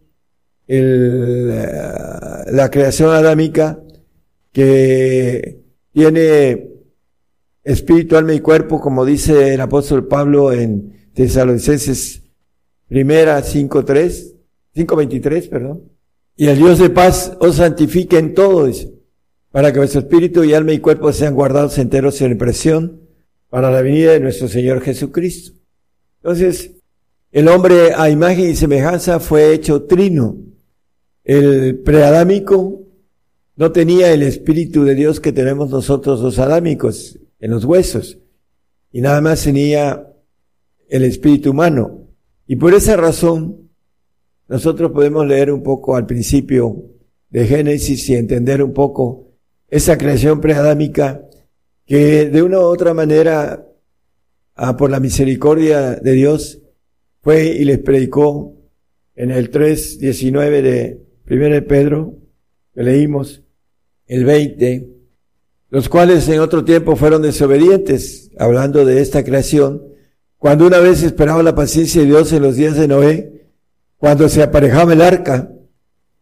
[0.67, 3.82] el, la creación adámica
[4.51, 5.61] que
[5.93, 6.70] tiene
[7.64, 12.24] espíritu, alma y cuerpo, como dice el apóstol Pablo en Tesalonicenses
[12.88, 14.34] primera 5.3,
[14.76, 15.84] 5.23, perdón.
[16.36, 18.70] Y el Dios de paz os santifique en todo,
[19.51, 23.01] para que vuestro espíritu y alma y cuerpo sean guardados enteros en impresión
[23.49, 25.57] para la venida de nuestro Señor Jesucristo.
[26.22, 26.72] Entonces,
[27.32, 30.38] el hombre a imagen y semejanza fue hecho trino.
[31.24, 32.82] El preadámico
[33.55, 38.19] no tenía el espíritu de Dios que tenemos nosotros los adámicos en los huesos
[38.91, 40.07] y nada más tenía
[40.87, 42.07] el espíritu humano.
[42.47, 43.69] Y por esa razón,
[44.47, 46.85] nosotros podemos leer un poco al principio
[47.29, 49.31] de Génesis y entender un poco
[49.69, 51.25] esa creación preadámica
[51.85, 53.65] que de una u otra manera,
[54.55, 56.61] ah, por la misericordia de Dios,
[57.21, 58.53] fue y les predicó
[59.15, 62.17] en el 3.19 de 1 Pedro,
[62.73, 63.43] que leímos,
[64.07, 65.01] el 20,
[65.72, 69.82] los cuales en otro tiempo fueron desobedientes, hablando de esta creación,
[70.38, 73.47] cuando una vez esperaba la paciencia de Dios en los días de Noé,
[73.97, 75.51] cuando se aparejaba el arca,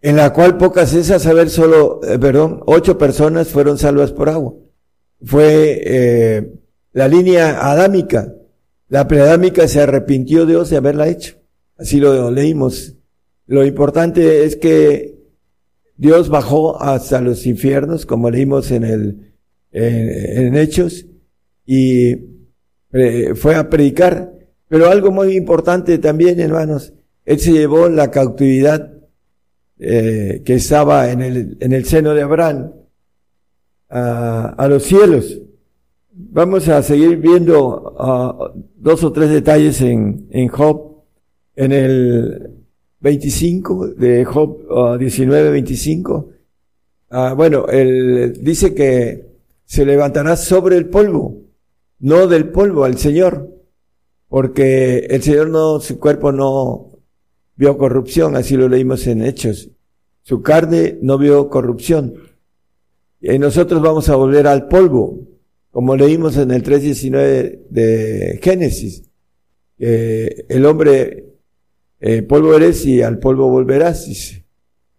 [0.02, 4.30] en la cual pocas es a saber solo, eh, perdón, ocho personas fueron salvas por
[4.30, 4.54] agua
[5.24, 6.54] fue eh,
[6.94, 8.34] la línea adámica.
[8.88, 11.36] La preadámica se arrepintió Dios de haberla hecho.
[11.78, 12.96] Así lo leímos.
[13.46, 15.18] Lo importante es que
[15.96, 19.29] Dios bajó hasta los infiernos, como leímos en el,
[19.72, 21.06] en, Hechos,
[21.66, 22.16] y
[22.94, 24.34] eh, fue a predicar.
[24.68, 26.94] Pero algo muy importante también, hermanos,
[27.26, 28.94] Él se llevó la cautividad
[29.80, 32.72] eh, que estaba en el, en el seno de Abraham
[33.90, 35.40] a, los cielos.
[36.12, 41.04] Vamos a seguir viendo uh, dos o tres detalles en, en Job,
[41.56, 42.52] en el
[43.00, 46.30] 25 de Job 19, 25.
[47.12, 49.29] Uh, bueno, él dice que
[49.70, 51.44] se levantará sobre el polvo,
[52.00, 53.56] no del polvo al Señor,
[54.28, 56.90] porque el Señor no, su cuerpo no
[57.56, 59.70] vio corrupción, así lo leímos en Hechos.
[60.24, 62.16] Su carne no vio corrupción.
[63.22, 65.20] Y nosotros vamos a volver al polvo,
[65.70, 69.04] como leímos en el 3.19 de Génesis.
[69.78, 71.36] el hombre,
[72.00, 74.10] eh, polvo eres y al polvo volverás.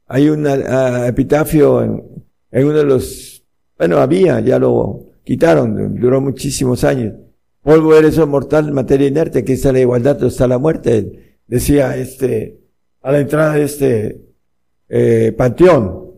[0.06, 3.39] Hay un ah, epitafio en, en, uno de los,
[3.80, 7.14] bueno, había, ya lo quitaron, duró muchísimos años.
[7.62, 12.60] Polvo eres, oh mortal, materia inerte, aquí está la igualdad, está la muerte, decía este,
[13.00, 14.20] a la entrada de este
[14.88, 16.10] eh, panteón.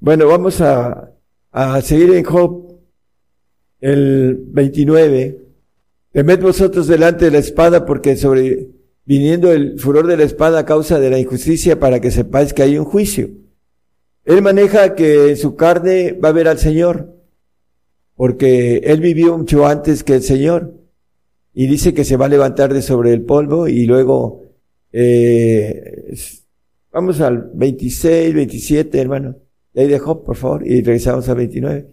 [0.00, 1.12] Bueno, vamos a
[1.56, 2.78] a seguir en Job,
[3.80, 5.40] el 29.
[6.12, 8.68] Temed vosotros delante de la espada porque sobre,
[9.06, 12.62] viniendo el furor de la espada a causa de la injusticia para que sepáis que
[12.62, 13.30] hay un juicio.
[14.26, 17.14] Él maneja que su carne va a ver al Señor,
[18.16, 20.74] porque él vivió mucho antes que el Señor,
[21.54, 24.42] y dice que se va a levantar de sobre el polvo y luego,
[24.92, 26.12] eh,
[26.92, 29.36] vamos al 26, 27, hermano.
[29.76, 31.86] Ahí de Job, por favor, y regresamos a 29.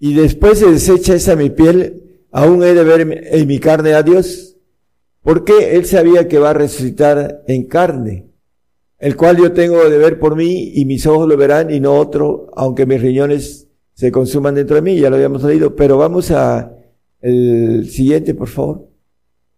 [0.00, 4.02] Y después se desecha esa mi piel, aún he de ver en mi carne a
[4.02, 4.56] Dios,
[5.22, 8.26] porque él sabía que va a resucitar en carne,
[8.98, 11.94] el cual yo tengo de ver por mí y mis ojos lo verán y no
[11.94, 16.30] otro, aunque mis riñones se consuman dentro de mí, ya lo habíamos leído, pero vamos
[16.30, 16.72] a
[17.20, 18.88] el siguiente, por favor.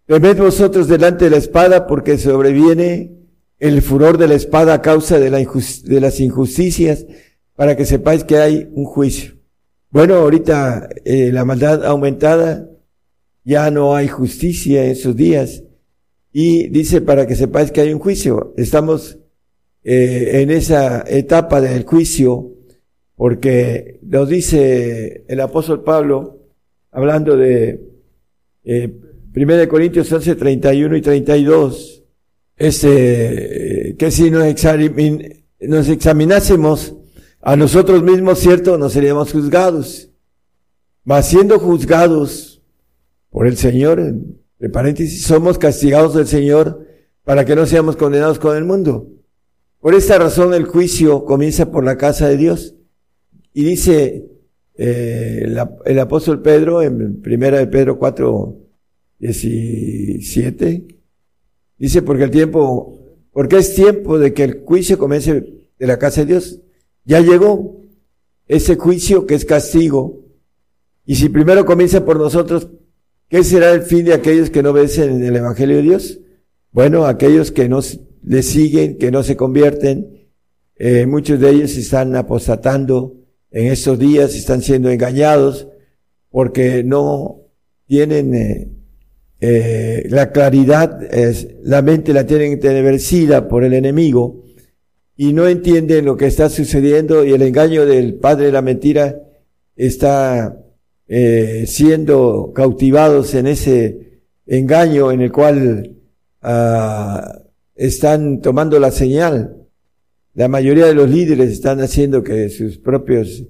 [0.06, 3.12] Temed vosotros delante de la espada porque sobreviene
[3.58, 7.06] el furor de la espada a causa de, la de las injusticias
[7.54, 9.34] para que sepáis que hay un juicio.
[9.90, 12.68] Bueno, ahorita eh, la maldad aumentada,
[13.44, 15.64] ya no hay justicia en esos días.
[16.32, 18.54] Y dice para que sepáis que hay un juicio.
[18.56, 19.18] Estamos
[19.84, 22.52] eh, en esa etapa del juicio,
[23.14, 26.38] porque nos dice el apóstol Pablo,
[26.90, 27.80] hablando de
[28.64, 28.92] eh,
[29.34, 32.04] 1 Corintios 11, 31 y 32,
[32.56, 34.44] este, que si nos,
[35.60, 36.96] nos examinásemos
[37.40, 40.10] a nosotros mismos, cierto, no seríamos juzgados,
[41.04, 42.62] mas siendo juzgados
[43.30, 46.84] por el Señor, entre paréntesis, somos castigados del Señor
[47.24, 49.17] para que no seamos condenados con el mundo.
[49.80, 52.74] Por esta razón el juicio comienza por la casa de Dios.
[53.52, 54.28] Y dice
[54.74, 55.54] eh,
[55.84, 58.56] el, apóstol Pedro en primera de Pedro 4,
[59.18, 60.86] 17,
[61.76, 62.96] dice porque el tiempo,
[63.32, 65.32] porque es tiempo de que el juicio comience
[65.78, 66.60] de la casa de Dios.
[67.04, 67.82] Ya llegó
[68.46, 70.24] ese juicio que es castigo.
[71.04, 72.68] Y si primero comienza por nosotros,
[73.28, 76.20] ¿qué será el fin de aquellos que no obedecen en el Evangelio de Dios?
[76.70, 77.80] Bueno, aquellos que no
[78.22, 80.28] le siguen, que no se convierten,
[80.76, 83.16] eh, muchos de ellos están apostatando
[83.50, 85.68] en estos días, están siendo engañados
[86.30, 87.40] porque no
[87.86, 88.68] tienen eh,
[89.40, 91.00] eh, la claridad,
[91.62, 94.44] la mente la tienen teneversida por el enemigo
[95.16, 99.20] y no entienden lo que está sucediendo y el engaño del padre de la mentira
[99.74, 100.64] está
[101.08, 105.96] eh, siendo cautivados en ese engaño en el cual
[106.42, 107.40] ah,
[107.78, 109.56] están tomando la señal.
[110.34, 113.44] La mayoría de los líderes están haciendo que sus propios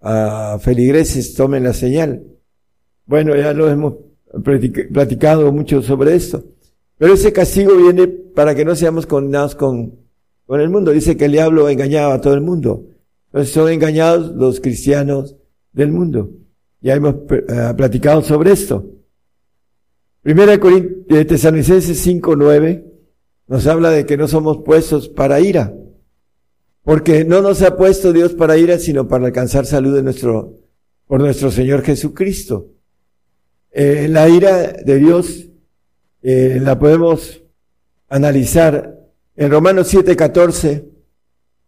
[0.00, 2.24] ah, feligreses tomen la señal.
[3.06, 3.94] Bueno, ya lo hemos
[4.92, 6.44] platicado mucho sobre esto.
[6.98, 10.04] Pero ese castigo viene para que no seamos condenados con
[10.46, 10.92] con el mundo.
[10.92, 12.86] Dice que el diablo engañaba a todo el mundo.
[13.26, 15.36] Entonces son engañados los cristianos
[15.72, 16.30] del mundo.
[16.80, 18.90] Ya hemos eh, platicado sobre esto.
[20.22, 22.93] Primera de Tesalonicenses 5.9
[23.46, 25.74] nos habla de que no somos puestos para ira.
[26.82, 30.58] Porque no nos ha puesto Dios para ira, sino para alcanzar salud de nuestro,
[31.06, 32.70] por nuestro Señor Jesucristo.
[33.70, 35.48] Eh, la ira de Dios
[36.22, 37.42] eh, la podemos
[38.08, 39.00] analizar
[39.36, 40.84] en Romanos 7:14,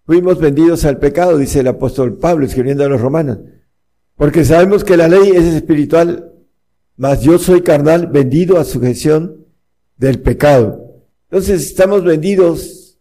[0.04, 3.40] fuimos vendidos al pecado, dice el apóstol Pablo escribiendo a los romanos,
[4.14, 6.32] porque sabemos que la ley es espiritual,
[6.96, 9.44] mas yo soy carnal, vendido a sujeción
[9.96, 10.85] del pecado.
[11.30, 12.98] Entonces estamos vendidos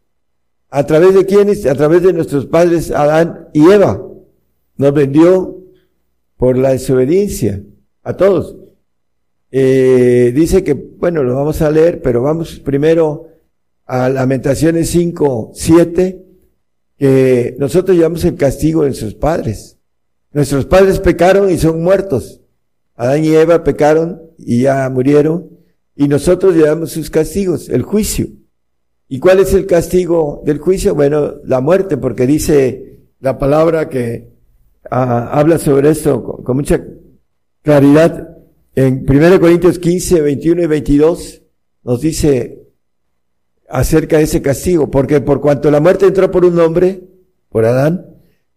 [0.69, 4.01] a través de quienes, a través de nuestros padres Adán y Eva.
[4.77, 5.63] Nos vendió
[6.37, 7.63] por la desobediencia
[8.03, 8.57] a todos.
[9.51, 13.27] Eh, dice que, bueno, lo vamos a leer, pero vamos primero
[13.85, 16.25] a Lamentaciones 5, 7,
[16.97, 19.77] que nosotros llevamos el castigo de sus padres.
[20.33, 22.41] Nuestros padres pecaron y son muertos.
[22.95, 25.54] Adán y Eva pecaron y ya murieron.
[25.95, 28.27] Y nosotros llevamos sus castigos, el juicio.
[29.07, 30.95] ¿Y cuál es el castigo del juicio?
[30.95, 34.33] Bueno, la muerte, porque dice la palabra que
[34.89, 36.83] ah, habla sobre esto con, mucha
[37.61, 38.29] claridad.
[38.75, 41.41] En 1 Corintios 15, 21 y 22
[41.83, 42.65] nos dice,
[43.69, 47.03] acerca de ese castigo, porque por cuanto la muerte entró por un hombre,
[47.49, 48.05] por Adán,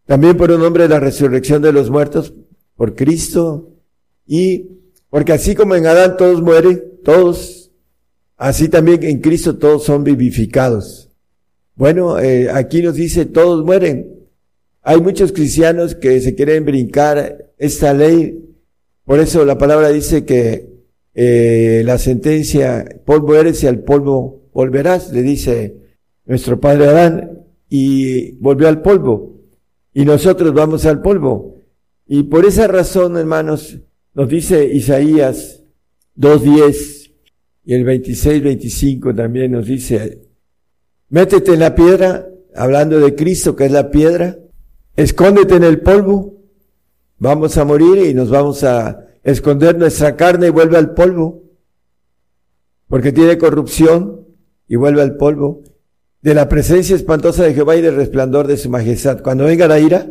[0.06, 2.34] también por un hombre la resurrección de los muertos,
[2.76, 3.70] por Cristo,
[4.26, 4.70] y
[5.10, 7.70] porque así como en Adán todos mueren, todos,
[8.36, 11.08] así también en Cristo todos son vivificados.
[11.74, 14.26] Bueno, eh, aquí nos dice todos mueren.
[14.82, 18.54] Hay muchos cristianos que se quieren brincar esta ley,
[19.06, 20.68] por eso la palabra dice que
[21.14, 25.76] eh, la sentencia, polvo eres y al polvo volverás, le dice
[26.26, 29.40] nuestro padre Adán, y volvió al polvo.
[29.94, 31.56] Y nosotros vamos al polvo.
[32.06, 33.78] Y por esa razón, hermanos,
[34.12, 35.62] nos dice Isaías
[36.18, 36.97] 2.10
[37.68, 40.22] y el 26-25 también nos dice,
[41.10, 44.38] métete en la piedra, hablando de Cristo que es la piedra,
[44.96, 46.40] escóndete en el polvo,
[47.18, 51.42] vamos a morir y nos vamos a esconder nuestra carne y vuelve al polvo,
[52.86, 54.26] porque tiene corrupción,
[54.66, 55.62] y vuelve al polvo,
[56.22, 59.20] de la presencia espantosa de Jehová y del resplandor de su majestad.
[59.22, 60.10] Cuando venga la ira,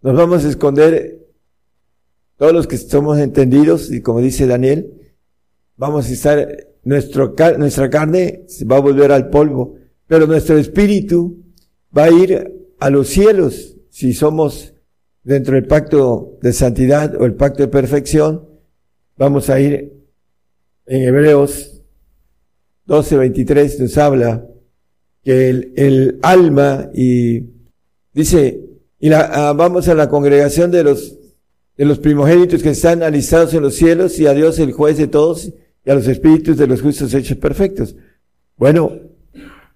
[0.00, 1.26] nos vamos a esconder
[2.36, 5.16] todos los que somos entendidos, y como dice Daniel,
[5.76, 9.76] vamos a estar, nuestro, nuestra carne va a volver al polvo,
[10.06, 11.42] pero nuestro espíritu
[11.96, 14.74] va a ir a los cielos si somos
[15.22, 18.46] dentro del pacto de santidad o el pacto de perfección,
[19.16, 19.92] vamos a ir
[20.86, 21.82] en Hebreos
[22.86, 24.46] 12.23 nos habla
[25.22, 27.46] que el, el, alma y
[28.12, 28.60] dice,
[29.00, 31.16] y la, ah, vamos a la congregación de los,
[31.78, 35.06] de los primogénitos que están alistados en los cielos y a Dios el juez de
[35.06, 35.50] todos
[35.84, 37.96] y a los espíritus de los justos hechos perfectos.
[38.56, 38.92] Bueno,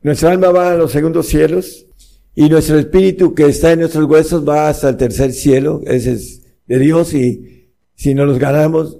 [0.03, 1.87] nuestra alma va a los segundos cielos
[2.35, 6.43] y nuestro espíritu que está en nuestros huesos va hasta el tercer cielo, ese es
[6.67, 8.99] de Dios y si no los ganamos,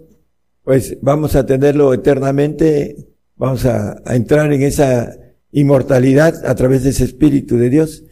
[0.65, 2.97] pues vamos a tenerlo eternamente,
[3.37, 5.17] vamos a, entrar en esa
[5.53, 8.05] inmortalidad a través de ese espíritu de Dios.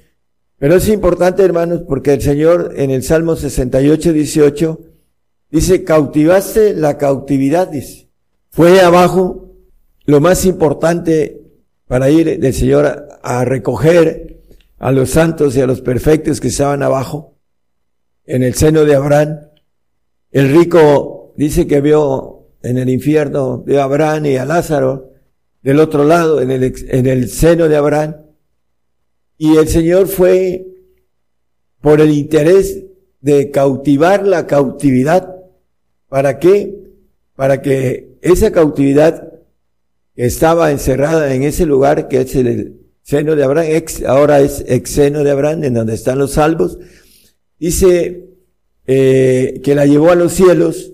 [0.58, 4.80] Pero es importante, hermanos, porque el Señor en el Salmo 68, 18
[5.50, 8.05] dice, cautivaste la cautividad, dice.
[8.56, 9.52] Fue abajo
[10.06, 11.42] lo más importante
[11.86, 14.44] para ir del Señor a, recoger
[14.78, 17.36] a los santos y a los perfectos que estaban abajo,
[18.24, 19.40] en el seno de Abraham.
[20.30, 25.10] El rico dice que vio en el infierno, de Abraham y a Lázaro
[25.60, 28.16] del otro lado, en el, en el seno de Abraham.
[29.36, 30.66] Y el Señor fue
[31.82, 32.84] por el interés
[33.20, 35.36] de cautivar la cautividad.
[36.08, 36.74] ¿Para qué?
[37.34, 39.32] Para que esa cautividad
[40.14, 43.68] estaba encerrada en ese lugar que es el seno de Abraham,
[44.06, 46.78] ahora es ex seno de Abraham, en donde están los salvos,
[47.58, 48.30] dice
[48.86, 50.92] eh, que la llevó a los cielos,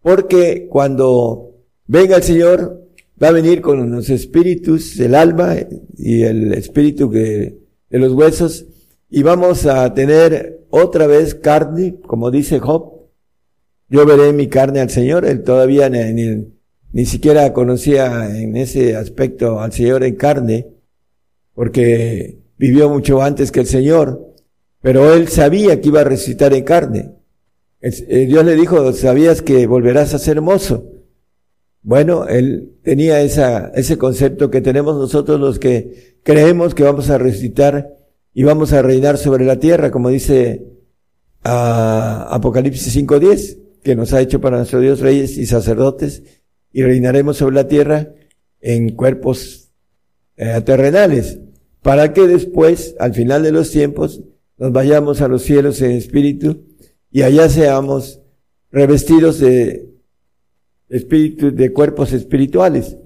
[0.00, 1.56] porque cuando
[1.86, 2.88] venga el Señor,
[3.22, 5.56] va a venir con los espíritus del alma
[5.96, 7.58] y el espíritu de
[7.90, 8.66] los huesos
[9.10, 12.93] y vamos a tener otra vez carne, como dice Job.
[13.88, 15.24] Yo veré mi carne al Señor.
[15.24, 16.46] Él todavía ni,
[16.92, 20.68] ni, siquiera conocía en ese aspecto al Señor en carne,
[21.54, 24.34] porque vivió mucho antes que el Señor,
[24.80, 27.12] pero él sabía que iba a resucitar en carne.
[27.80, 30.90] Eh, Dios le dijo, sabías que volverás a ser hermoso.
[31.82, 37.18] Bueno, él tenía esa, ese concepto que tenemos nosotros los que creemos que vamos a
[37.18, 37.94] resucitar
[38.32, 40.64] y vamos a reinar sobre la tierra, como dice
[41.44, 46.22] uh, Apocalipsis 5.10, que nos ha hecho para nuestro Dios reyes y sacerdotes,
[46.72, 48.08] y reinaremos sobre la tierra
[48.60, 49.70] en cuerpos
[50.36, 51.38] eh, terrenales,
[51.82, 54.22] para que después, al final de los tiempos,
[54.56, 56.64] nos vayamos a los cielos en espíritu
[57.10, 58.20] y allá seamos
[58.72, 59.90] revestidos de
[60.88, 62.96] espíritu, de cuerpos espirituales.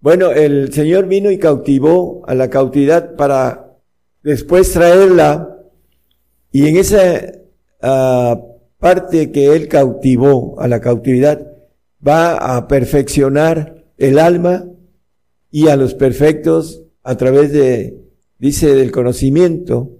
[0.00, 3.76] Bueno, el Señor vino y cautivó a la cautividad para
[4.22, 5.56] después traerla
[6.52, 7.32] y en esa
[7.82, 8.55] uh,
[8.86, 11.44] parte que Él cautivó a la cautividad
[12.06, 14.64] va a perfeccionar el alma
[15.50, 17.98] y a los perfectos a través de,
[18.38, 19.90] dice, del conocimiento.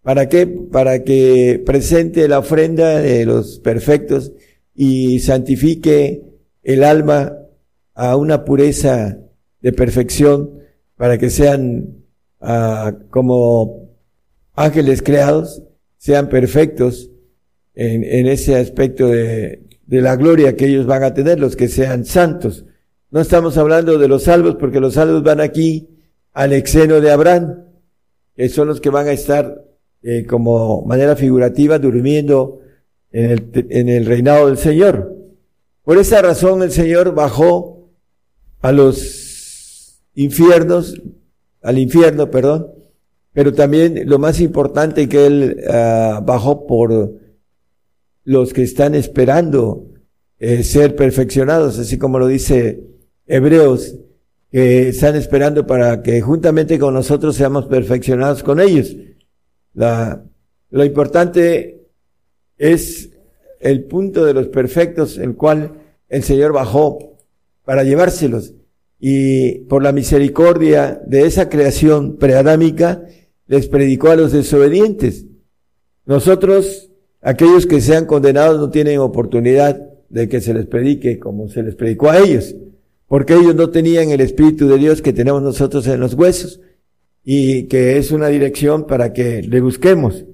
[0.00, 0.46] ¿Para qué?
[0.46, 4.32] Para que presente la ofrenda de los perfectos
[4.74, 6.22] y santifique
[6.62, 7.36] el alma
[7.92, 9.18] a una pureza
[9.60, 10.58] de perfección
[10.96, 11.98] para que sean
[12.40, 13.90] uh, como
[14.54, 15.62] ángeles creados,
[15.98, 17.10] sean perfectos
[17.74, 21.68] en, en ese aspecto de, de, la gloria que ellos van a tener, los que
[21.68, 22.64] sean santos.
[23.10, 25.88] No estamos hablando de los salvos porque los salvos van aquí
[26.32, 27.64] al exeno de Abraham,
[28.34, 29.64] que son los que van a estar
[30.02, 32.60] eh, como manera figurativa durmiendo
[33.10, 35.14] en el, en el reinado del Señor.
[35.84, 37.90] Por esa razón el Señor bajó
[38.60, 41.00] a los infiernos,
[41.62, 42.68] al infierno, perdón,
[43.32, 47.21] pero también lo más importante que Él uh, bajó por
[48.24, 49.86] los que están esperando
[50.38, 52.84] eh, ser perfeccionados, así como lo dice
[53.26, 53.96] Hebreos,
[54.50, 58.94] que están esperando para que juntamente con nosotros seamos perfeccionados con ellos.
[59.72, 60.24] La,
[60.70, 61.86] lo importante
[62.58, 63.10] es
[63.60, 67.16] el punto de los perfectos, el cual el Señor bajó
[67.64, 68.54] para llevárselos.
[68.98, 73.04] Y por la misericordia de esa creación preadámica,
[73.46, 75.26] les predicó a los desobedientes.
[76.04, 76.91] Nosotros,
[77.22, 81.74] aquellos que sean condenados, no tienen oportunidad de que se les predique como se les
[81.74, 82.54] predicó a ellos,
[83.06, 86.60] porque ellos no tenían el Espíritu de Dios que tenemos nosotros en los huesos
[87.24, 90.24] y que es una dirección para que le busquemos.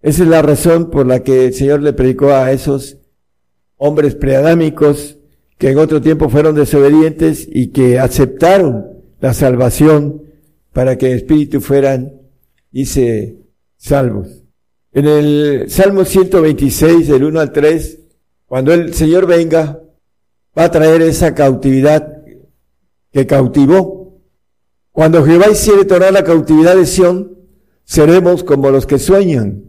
[0.00, 2.98] Esa es la razón por la que el Señor le predicó a esos
[3.76, 5.18] hombres preadámicos
[5.58, 8.86] que en otro tiempo fueron desobedientes y que aceptaron
[9.20, 10.22] la salvación
[10.72, 12.12] para que el espíritu fueran,
[12.70, 13.36] dice,
[13.76, 14.47] salvos.
[14.92, 17.98] En el Salmo 126, del 1 al 3,
[18.46, 19.80] cuando el Señor venga,
[20.56, 22.22] va a traer esa cautividad
[23.12, 24.20] que cautivó.
[24.92, 27.36] Cuando Jehová hiciere tornar la cautividad de Sión,
[27.84, 29.64] seremos como los que sueñan.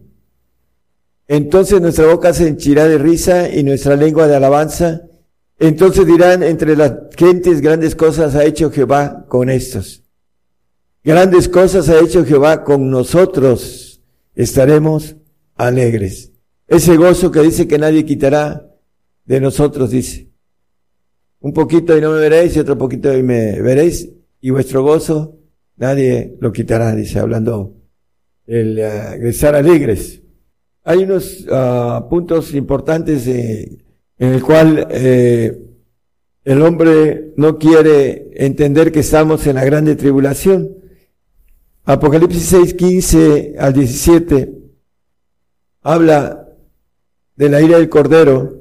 [1.27, 5.03] Entonces nuestra boca se henchirá de risa y nuestra lengua de alabanza.
[5.59, 10.03] Entonces dirán entre las gentes grandes cosas ha hecho Jehová con estos.
[11.03, 13.88] Grandes cosas ha hecho Jehová con nosotros.
[14.39, 15.17] Estaremos
[15.55, 16.31] alegres.
[16.65, 18.71] Ese gozo que dice que nadie quitará
[19.25, 20.29] de nosotros, dice.
[21.41, 24.09] Un poquito y no me veréis y otro poquito y me veréis
[24.39, 25.35] y vuestro gozo
[25.75, 27.75] nadie lo quitará, dice, hablando
[28.47, 30.21] el uh, estar alegres.
[30.85, 33.83] Hay unos uh, puntos importantes en
[34.19, 35.65] el cual eh,
[36.45, 40.77] el hombre no quiere entender que estamos en la grande tribulación.
[41.89, 44.53] Apocalipsis 6, 15 al 17
[45.81, 46.47] habla
[47.35, 48.59] de la ira del Cordero.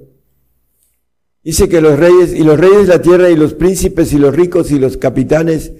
[1.43, 4.35] Dice que los reyes y los reyes de la tierra y los príncipes y los
[4.35, 5.73] ricos y los capitanes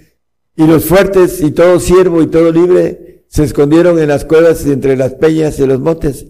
[0.57, 4.95] y los fuertes y todo siervo y todo libre se escondieron en las cuevas entre
[4.99, 6.27] las peñas y los montes.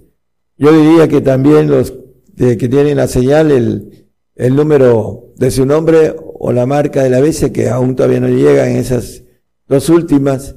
[0.57, 1.95] Yo diría que también los
[2.37, 7.53] que tienen la señal, el, número de su nombre o la marca de la bestia,
[7.53, 9.25] que aún todavía no llega en esas
[9.67, 10.55] dos últimas.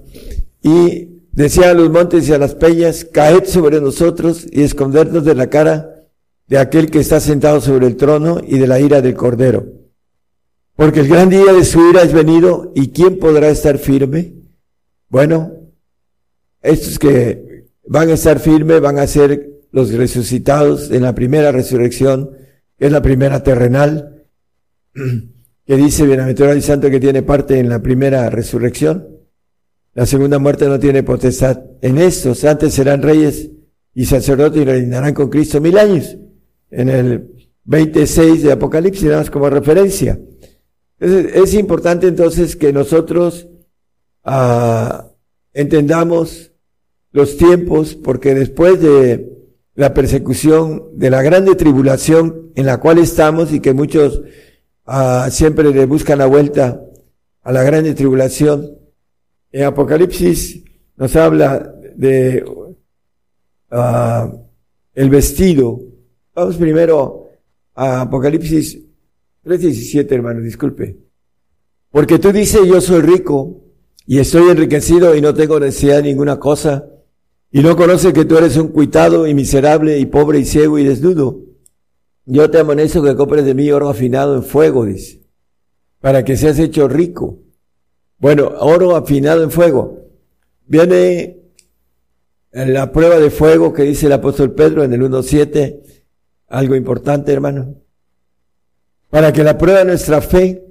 [0.61, 5.35] Y decía a los montes y a las peñas, caed sobre nosotros y escondernos de
[5.35, 6.07] la cara
[6.47, 9.65] de aquel que está sentado sobre el trono y de la ira del cordero.
[10.75, 14.33] Porque el gran día de su ira es venido y ¿quién podrá estar firme?
[15.09, 15.53] Bueno,
[16.61, 22.31] estos que van a estar firmes van a ser los resucitados en la primera resurrección
[22.81, 24.25] es la primera terrenal,
[25.65, 29.10] que dice bienaventurado y santo que tiene parte en la primera resurrección.
[29.93, 33.49] La segunda muerte no tiene potestad en estos, antes serán reyes
[33.93, 36.17] y sacerdotes y reinarán con Cristo mil años.
[36.69, 40.19] En el 26 de Apocalipsis, nada más como referencia.
[40.99, 43.49] es importante entonces que nosotros
[44.23, 45.11] ah,
[45.53, 46.51] entendamos
[47.11, 49.29] los tiempos, porque después de
[49.75, 54.21] la persecución, de la grande tribulación en la cual estamos y que muchos
[54.85, 56.81] ah, siempre le buscan la vuelta
[57.41, 58.77] a la grande tribulación.
[59.51, 60.63] En Apocalipsis
[60.95, 62.43] nos habla de
[63.71, 64.39] uh,
[64.93, 65.79] el vestido.
[66.33, 67.29] Vamos primero
[67.75, 68.79] a Apocalipsis
[69.45, 70.97] 3.17, hermano, disculpe.
[71.89, 73.61] Porque tú dices, yo soy rico
[74.05, 76.85] y estoy enriquecido y no tengo necesidad de ninguna cosa
[77.51, 80.85] y no conoce que tú eres un cuitado y miserable y pobre y ciego y
[80.85, 81.41] desnudo.
[82.25, 85.21] Yo te amonesto que compres de mí oro afinado en fuego, dice,
[85.99, 87.39] para que seas hecho rico.
[88.21, 89.97] Bueno, oro afinado en fuego.
[90.67, 91.41] Viene
[92.51, 95.81] en la prueba de fuego que dice el apóstol Pedro en el 1.7,
[96.47, 97.81] algo importante, hermano.
[99.09, 100.63] Para que la prueba nuestra fe,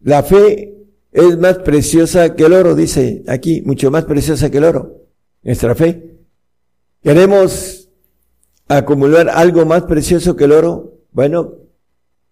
[0.00, 0.76] la fe
[1.10, 5.02] es más preciosa que el oro, dice aquí, mucho más preciosa que el oro,
[5.42, 6.18] nuestra fe.
[7.02, 7.90] ¿Queremos
[8.68, 11.00] acumular algo más precioso que el oro?
[11.10, 11.54] Bueno,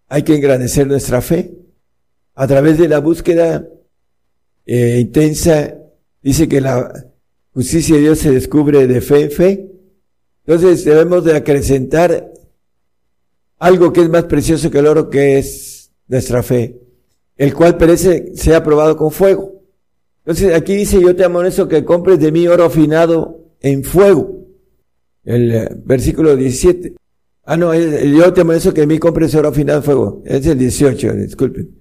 [0.06, 1.56] hay que engrandecer nuestra fe
[2.36, 3.66] a través de la búsqueda
[4.72, 5.74] eh, intensa.
[6.22, 7.06] Dice que la
[7.52, 9.70] justicia de Dios se descubre de fe en fe.
[10.46, 12.32] Entonces debemos de acrecentar
[13.58, 16.80] algo que es más precioso que el oro, que es nuestra fe,
[17.36, 19.60] el cual perece, sea probado con fuego.
[20.18, 24.40] Entonces aquí dice, yo te amonesto que compres de mí oro afinado en fuego
[25.24, 26.94] el eh, versículo 17.
[27.44, 30.22] Ah, no, yo te eso que mi compres oro final fuego.
[30.24, 31.79] Es el 18, disculpen.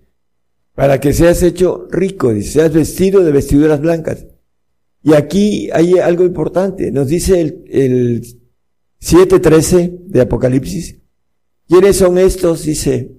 [0.80, 4.28] Para que seas hecho rico, dice, seas vestido de vestiduras blancas.
[5.04, 6.90] Y aquí hay algo importante.
[6.90, 8.22] Nos dice el, el
[9.02, 10.96] 7.13 de Apocalipsis.
[11.68, 12.64] ¿Quiénes son estos?
[12.64, 13.12] Dice.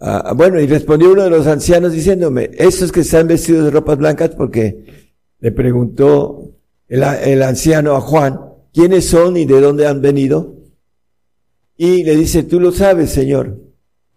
[0.00, 3.98] Ah, bueno, y respondió uno de los ancianos diciéndome, estos que están vestidos de ropas
[3.98, 4.84] blancas, porque
[5.40, 6.54] le preguntó
[6.86, 8.38] el, el anciano a Juan,
[8.72, 10.54] quiénes son y de dónde han venido.
[11.76, 13.58] Y le dice, tú lo sabes, Señor.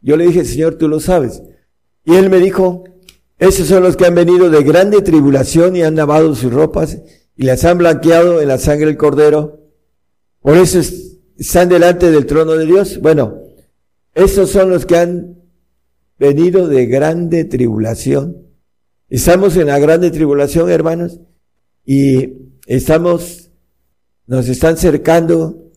[0.01, 1.41] Yo le dije, Señor, tú lo sabes.
[2.05, 2.84] Y él me dijo,
[3.38, 6.97] esos son los que han venido de grande tribulación y han lavado sus ropas
[7.35, 9.59] y las han blanqueado en la sangre del cordero.
[10.41, 10.80] Por eso
[11.38, 12.99] están delante del trono de Dios.
[12.99, 13.39] Bueno,
[14.13, 15.38] esos son los que han
[16.19, 18.47] venido de grande tribulación.
[19.09, 21.19] Estamos en la grande tribulación, hermanos,
[21.85, 22.34] y
[22.65, 23.43] estamos
[24.25, 25.71] nos están cercando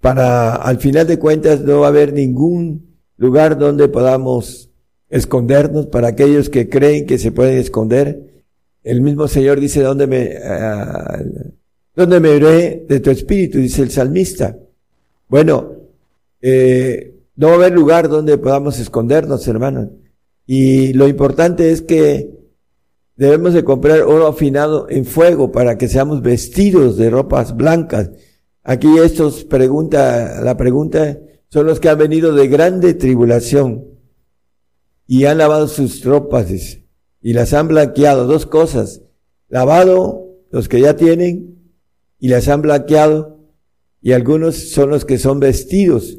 [0.00, 4.67] para, al final de cuentas, no va a haber ningún lugar donde podamos
[5.10, 8.42] escondernos para aquellos que creen que se pueden esconder.
[8.82, 11.50] El mismo Señor dice, ¿dónde me, uh,
[11.94, 13.58] ¿dónde me iré de tu espíritu?
[13.58, 14.56] Dice el salmista.
[15.28, 15.72] Bueno,
[16.40, 19.88] eh, no va a haber lugar donde podamos escondernos, hermanos.
[20.46, 22.38] Y lo importante es que
[23.18, 28.12] Debemos de comprar oro afinado en fuego para que seamos vestidos de ropas blancas.
[28.62, 31.18] Aquí estos pregunta, la pregunta
[31.48, 33.84] son los que han venido de grande tribulación
[35.08, 36.52] y han lavado sus ropas
[37.20, 38.26] y las han blanqueado.
[38.26, 39.00] Dos cosas.
[39.48, 41.72] Lavado los que ya tienen
[42.20, 43.38] y las han blanqueado
[44.02, 46.18] y algunos son los que son vestidos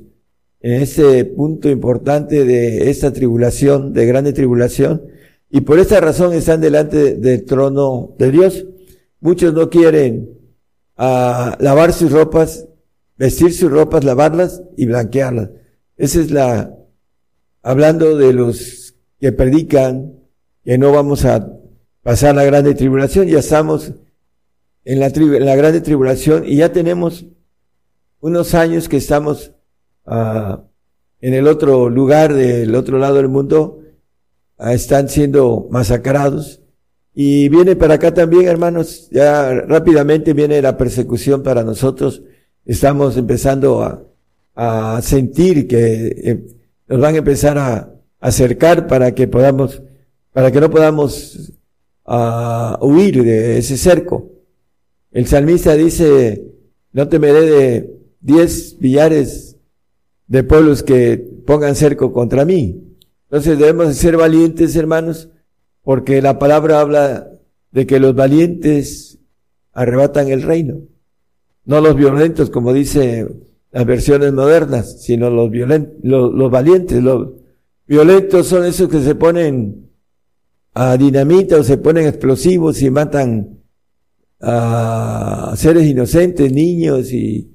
[0.59, 5.03] en este punto importante de esta tribulación, de grande tribulación
[5.51, 8.65] y por esta razón están delante del trono de Dios.
[9.19, 10.31] Muchos no quieren
[10.97, 12.67] a lavar sus ropas,
[13.17, 15.51] vestir sus ropas, lavarlas y blanquearlas.
[15.95, 16.78] Esa es la,
[17.61, 20.13] hablando de los que predican
[20.63, 21.51] que no vamos a
[22.03, 23.93] pasar la grande tribulación, ya estamos
[24.85, 27.25] en la, en la grande tribulación y ya tenemos
[28.21, 29.51] unos años que estamos
[30.05, 30.57] uh,
[31.21, 33.79] en el otro lugar del otro lado del mundo,
[34.57, 36.61] uh, están siendo masacrados.
[37.13, 42.21] Y viene para acá también, hermanos, ya rápidamente viene la persecución para nosotros.
[42.65, 44.01] Estamos empezando a,
[44.55, 46.58] a sentir que eh,
[46.89, 49.81] nos van a empezar a acercar para que podamos,
[50.33, 51.53] para que no podamos
[52.05, 54.31] uh, huir de ese cerco.
[55.11, 56.43] El salmista dice,
[56.91, 59.55] no temeré de diez billares
[60.27, 62.83] de pueblos que pongan cerco contra mí.
[63.25, 65.29] Entonces debemos ser valientes, hermanos,
[65.83, 67.31] porque la palabra habla
[67.71, 69.19] de que los valientes
[69.73, 70.81] arrebatan el reino.
[71.65, 73.27] No los violentos, como dice
[73.71, 77.01] las versiones modernas, sino los violentos, los, valientes.
[77.01, 77.29] Los
[77.87, 79.89] violentos son esos que se ponen
[80.73, 83.59] a dinamita o se ponen explosivos y matan
[84.39, 87.51] a seres inocentes, niños y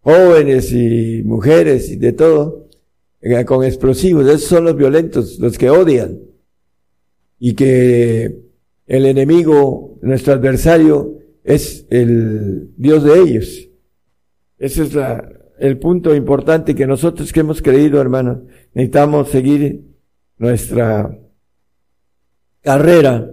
[0.00, 2.68] jóvenes y mujeres y de todo,
[3.20, 4.26] eh, con explosivos.
[4.26, 6.18] Esos son los violentos, los que odian.
[7.38, 8.42] Y que
[8.86, 13.68] el enemigo, nuestro adversario, es el Dios de ellos.
[14.58, 14.94] Ese es
[15.60, 18.38] el punto importante que nosotros que hemos creído, hermanos,
[18.72, 19.84] necesitamos seguir
[20.38, 21.18] nuestra
[22.62, 23.30] carrera.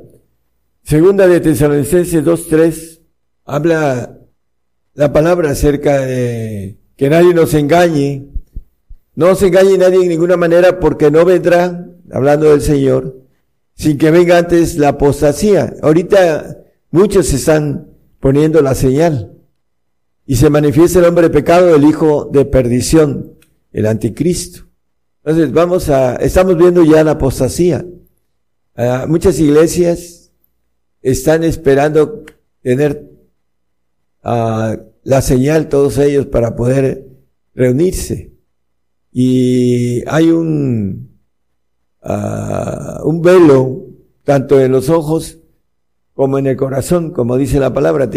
[0.83, 2.99] Segunda de Tesalonicenses 2.3
[3.45, 4.19] habla
[4.93, 8.27] la palabra acerca de que nadie nos engañe.
[9.15, 13.21] No se engañe nadie en ninguna manera porque no vendrá, hablando del Señor,
[13.73, 15.75] sin que venga antes la apostasía.
[15.81, 16.57] Ahorita
[16.91, 17.87] muchos están
[18.19, 19.36] poniendo la señal
[20.29, 23.37] y se manifiesta el hombre de pecado, el hijo de perdición,
[23.71, 24.65] el anticristo.
[25.23, 27.85] Entonces vamos a, estamos viendo ya la apostasía.
[28.75, 30.31] Ah, muchas iglesias
[31.01, 32.25] están esperando
[32.61, 33.09] tener
[34.21, 37.07] ah, la señal, todos ellos, para poder
[37.55, 38.33] reunirse.
[39.13, 41.17] Y hay un,
[42.01, 43.85] ah, un velo,
[44.25, 45.39] tanto en los ojos
[46.13, 48.09] como en el corazón, como dice la palabra,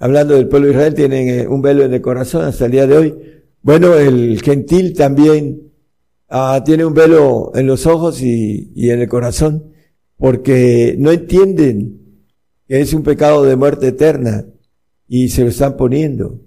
[0.00, 2.86] hablando del pueblo de Israel, tienen eh, un velo en el corazón hasta el día
[2.86, 3.14] de hoy.
[3.62, 5.70] Bueno, el gentil también
[6.28, 9.72] ah, tiene un velo en los ojos y, y en el corazón,
[10.16, 12.00] porque no entienden
[12.66, 14.46] que es un pecado de muerte eterna
[15.06, 16.40] y se lo están poniendo.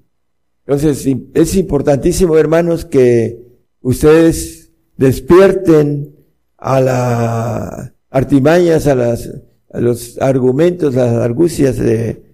[0.66, 3.40] Entonces, es importantísimo, hermanos, que
[3.82, 6.16] ustedes despierten
[6.58, 9.30] a las artimañas, a, las,
[9.72, 12.33] a los argumentos, las argucias de,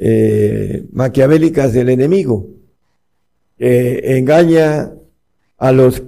[0.00, 2.48] eh, maquiavélicas del enemigo,
[3.58, 4.92] engaña
[5.58, 6.02] a los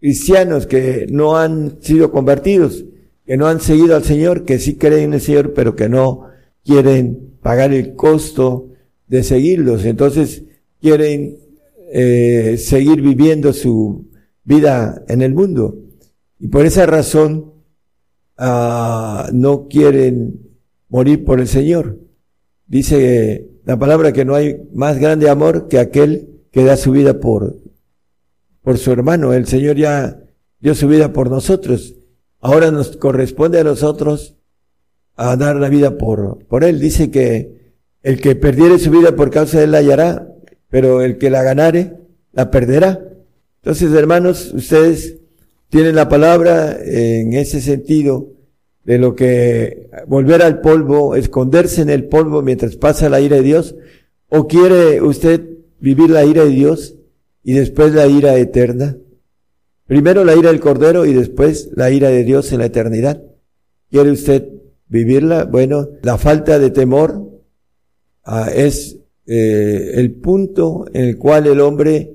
[0.00, 2.84] cristianos que no han sido convertidos,
[3.24, 6.26] que no han seguido al Señor, que sí creen en el Señor, pero que no
[6.64, 8.70] quieren pagar el costo
[9.06, 9.84] de seguirlos.
[9.84, 10.42] Entonces
[10.80, 11.38] quieren
[11.92, 14.06] eh, seguir viviendo su
[14.42, 15.78] vida en el mundo.
[16.38, 17.52] Y por esa razón
[18.36, 20.40] ah, no quieren
[20.88, 21.98] morir por el Señor.
[22.66, 27.20] Dice la palabra que no hay más grande amor que aquel que da su vida
[27.20, 27.56] por,
[28.62, 29.32] por su hermano.
[29.32, 30.20] El Señor ya
[30.60, 31.94] dio su vida por nosotros.
[32.40, 34.36] Ahora nos corresponde a nosotros
[35.16, 36.80] a dar la vida por, por Él.
[36.80, 37.72] Dice que
[38.02, 40.28] el que perdiere su vida por causa de Él la hallará,
[40.68, 41.96] pero el que la ganare,
[42.32, 43.00] la perderá.
[43.62, 45.16] Entonces, hermanos, ustedes
[45.70, 48.33] tienen la palabra en ese sentido
[48.84, 53.42] de lo que volver al polvo, esconderse en el polvo mientras pasa la ira de
[53.42, 53.74] Dios,
[54.28, 55.48] o quiere usted
[55.80, 56.96] vivir la ira de Dios
[57.42, 58.96] y después la ira eterna.
[59.86, 63.22] Primero la ira del Cordero y después la ira de Dios en la eternidad.
[63.90, 64.48] ¿Quiere usted
[64.88, 65.44] vivirla?
[65.44, 67.42] Bueno, la falta de temor
[68.24, 72.14] ah, es eh, el punto en el cual el hombre,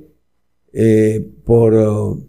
[0.73, 2.19] eh, por,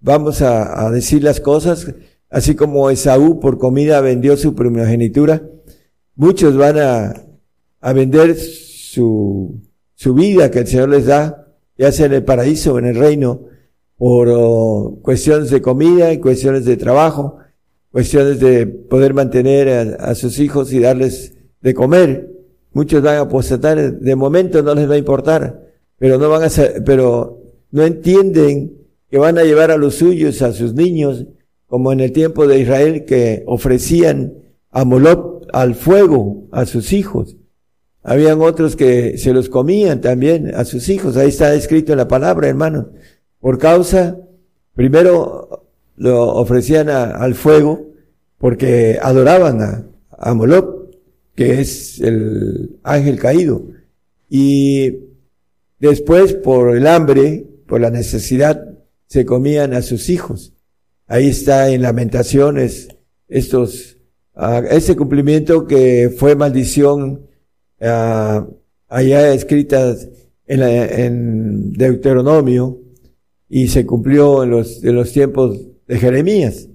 [0.00, 1.86] vamos a decir las cosas,
[2.32, 5.42] así como Esaú por comida vendió su primogenitura,
[6.16, 7.14] muchos van a,
[7.80, 9.60] a vender su,
[9.94, 11.46] su vida que el Señor les da,
[11.76, 13.42] ya sea en el paraíso o en el reino,
[13.98, 17.36] por oh, cuestiones de comida y cuestiones de trabajo,
[17.90, 22.30] cuestiones de poder mantener a, sus hijos y darles de comer.
[22.72, 25.68] Muchos van a apostatar, de momento no les va a importar,
[25.98, 26.48] pero no van a
[26.84, 28.78] pero no entienden
[29.10, 31.26] que van a llevar a los suyos, a sus niños,
[31.72, 34.34] como en el tiempo de Israel que ofrecían
[34.72, 37.38] a Moloch al fuego a sus hijos.
[38.02, 41.16] Habían otros que se los comían también a sus hijos.
[41.16, 42.90] Ahí está escrito en la palabra, hermano.
[43.40, 44.18] Por causa,
[44.74, 45.66] primero
[45.96, 47.86] lo ofrecían al fuego
[48.36, 50.36] porque adoraban a, a
[51.34, 53.62] que es el ángel caído.
[54.28, 55.06] Y
[55.78, 58.62] después, por el hambre, por la necesidad,
[59.06, 60.52] se comían a sus hijos.
[61.06, 62.88] Ahí está en Lamentaciones
[63.28, 63.96] estos,
[64.34, 67.26] uh, ese cumplimiento que fue maldición
[67.80, 68.54] uh,
[68.88, 69.94] allá escrita
[70.46, 72.78] en, en, Deuteronomio
[73.48, 76.68] y se cumplió en los, en los tiempos de Jeremías.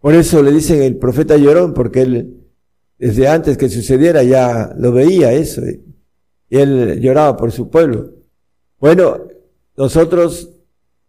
[0.00, 2.34] Por eso le dicen el profeta llorón, porque él
[2.98, 5.62] desde antes que sucediera ya lo veía eso.
[6.50, 8.12] Y él lloraba por su pueblo.
[8.80, 9.18] Bueno,
[9.76, 10.50] nosotros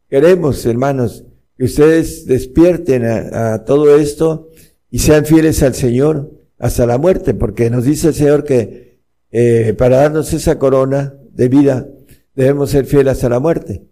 [0.08, 1.26] queremos, hermanos,
[1.60, 4.48] que ustedes despierten a, todo esto
[4.90, 9.76] y sean fieles al Señor hasta la muerte, porque nos dice el Señor que eh,
[9.78, 11.90] para darnos esa corona de vida
[12.34, 13.84] debemos ser fieles hasta la muerte.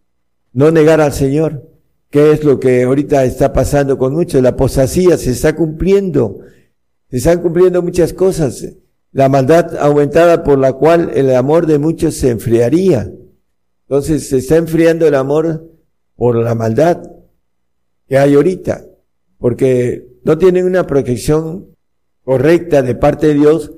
[0.53, 1.69] No negar al Señor,
[2.10, 4.41] que es lo que ahorita está pasando con muchos.
[4.41, 6.39] La posasía se está cumpliendo,
[7.11, 8.65] se están cumpliendo muchas cosas.
[9.11, 13.11] La maldad aumentada por la cual el amor de muchos se enfriaría.
[13.89, 15.69] Entonces se está enfriando el amor
[16.15, 17.16] por la maldad
[18.08, 18.86] que hay ahorita,
[19.38, 21.68] porque no tienen una protección
[22.24, 23.72] correcta de parte de Dios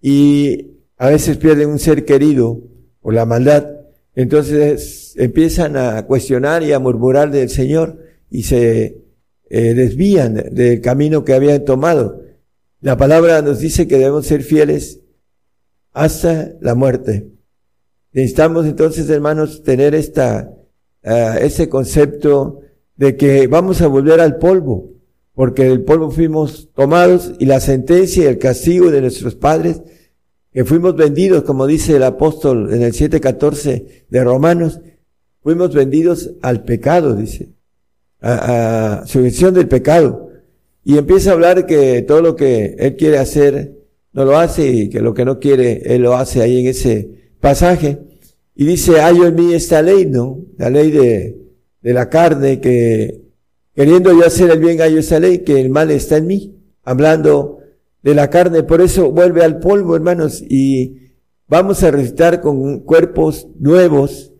[0.00, 2.60] y a veces pierden un ser querido
[3.00, 3.66] por la maldad.
[4.14, 7.98] Entonces empiezan a cuestionar y a murmurar del Señor
[8.30, 8.98] y se
[9.48, 12.22] eh, desvían del camino que habían tomado.
[12.80, 15.00] La palabra nos dice que debemos ser fieles
[15.92, 17.28] hasta la muerte.
[18.12, 20.52] Necesitamos entonces, hermanos, tener esta,
[21.04, 22.61] uh, ese concepto
[23.02, 24.92] de que vamos a volver al polvo,
[25.34, 29.82] porque del polvo fuimos tomados y la sentencia y el castigo de nuestros padres,
[30.52, 34.78] que fuimos vendidos, como dice el apóstol en el 7.14 de Romanos,
[35.42, 37.48] fuimos vendidos al pecado, dice,
[38.20, 40.28] a, a sujeción del pecado.
[40.84, 43.78] Y empieza a hablar que todo lo que él quiere hacer
[44.12, 47.32] no lo hace y que lo que no quiere él lo hace ahí en ese
[47.40, 47.98] pasaje
[48.54, 50.38] y dice, hay en mí esta ley, ¿no?
[50.56, 51.41] La ley de,
[51.82, 53.22] de la carne que
[53.74, 57.58] queriendo yo hacer el bien hay esa ley, que el mal está en mí, hablando
[58.02, 61.12] de la carne, por eso vuelve al polvo, hermanos, y
[61.48, 64.32] vamos a recitar con cuerpos nuevos,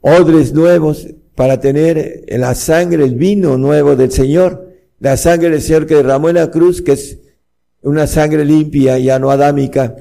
[0.00, 4.68] odres nuevos, para tener en la sangre el vino nuevo del Señor,
[5.00, 7.18] la sangre del Señor que derramó en la cruz, que es
[7.82, 9.96] una sangre limpia, ya no adámica,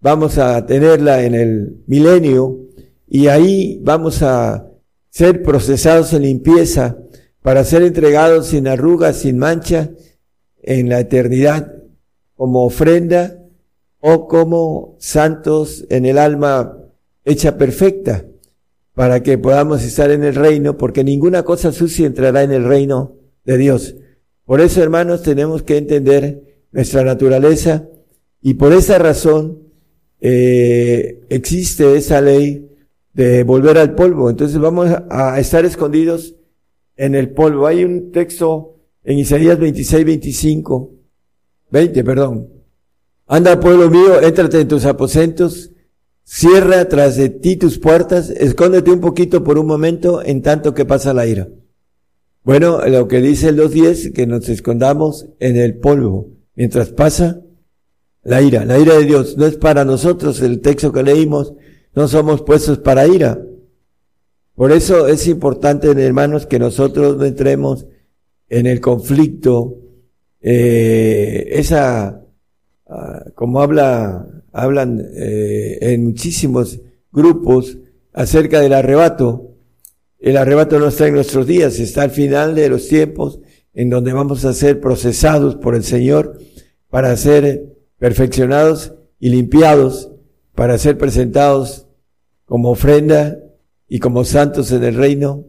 [0.00, 2.60] vamos a tenerla en el milenio
[3.08, 4.66] y ahí vamos a
[5.16, 6.98] ser procesados en limpieza
[7.40, 9.88] para ser entregados sin arrugas, sin mancha
[10.62, 11.72] en la eternidad
[12.34, 13.38] como ofrenda
[14.00, 16.76] o como santos en el alma
[17.24, 18.26] hecha perfecta
[18.92, 23.14] para que podamos estar en el reino porque ninguna cosa sucia entrará en el reino
[23.46, 23.94] de Dios.
[24.44, 27.88] Por eso, hermanos, tenemos que entender nuestra naturaleza
[28.42, 29.62] y por esa razón
[30.20, 32.75] eh, existe esa ley
[33.16, 34.28] de volver al polvo.
[34.28, 36.36] Entonces vamos a estar escondidos
[36.96, 37.66] en el polvo.
[37.66, 40.92] Hay un texto en Isaías 26, 25,
[41.70, 42.48] 20, perdón.
[43.26, 45.72] Anda, pueblo mío, éntrate en tus aposentos,
[46.24, 50.84] cierra tras de ti tus puertas, escóndete un poquito por un momento en tanto que
[50.84, 51.48] pasa la ira.
[52.44, 57.40] Bueno, lo que dice el 2.10, que nos escondamos en el polvo mientras pasa
[58.22, 58.66] la ira.
[58.66, 61.54] La ira de Dios no es para nosotros el texto que leímos,
[61.96, 63.40] no somos puestos para ira.
[64.54, 67.86] Por eso es importante, hermanos, que nosotros no entremos
[68.48, 69.78] en el conflicto,
[70.40, 72.22] eh, esa,
[72.86, 77.78] ah, como habla, hablan eh, en muchísimos grupos
[78.12, 79.54] acerca del arrebato.
[80.18, 83.40] El arrebato no está en nuestros días, está al final de los tiempos
[83.72, 86.38] en donde vamos a ser procesados por el Señor
[86.90, 90.12] para ser perfeccionados y limpiados,
[90.54, 91.85] para ser presentados
[92.46, 93.38] como ofrenda
[93.88, 95.44] y como santos en el reino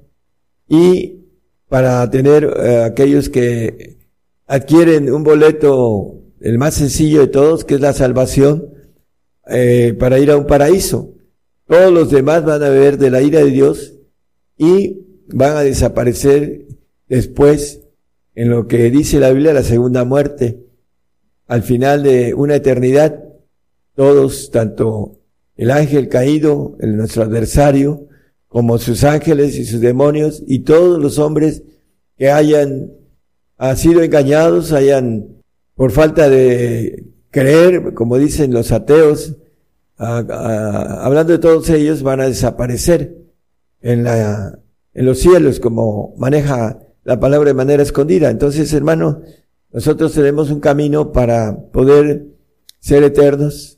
[0.67, 1.23] y
[1.69, 3.97] para tener eh, aquellos que
[4.45, 8.73] adquieren un boleto, el más sencillo de todos, que es la salvación,
[9.49, 11.13] eh, para ir a un paraíso.
[11.65, 13.93] Todos los demás van a ver de la ira de Dios
[14.57, 16.65] y van a desaparecer
[17.07, 17.81] después
[18.35, 20.63] en lo que dice la Biblia, la segunda muerte.
[21.47, 23.23] Al final de una eternidad,
[23.95, 25.16] todos, tanto
[25.57, 28.07] el ángel caído, el, nuestro adversario,
[28.47, 31.63] como sus ángeles y sus demonios y todos los hombres
[32.15, 32.91] que hayan
[33.57, 35.27] ha sido engañados, hayan
[35.75, 39.35] por falta de creer, como dicen los ateos,
[39.97, 43.17] hablando de todos ellos, van a desaparecer
[43.81, 44.59] en, la,
[44.93, 48.29] en los cielos, como maneja la palabra de manera escondida.
[48.29, 49.21] Entonces, hermano,
[49.71, 52.27] nosotros tenemos un camino para poder
[52.79, 53.76] ser eternos,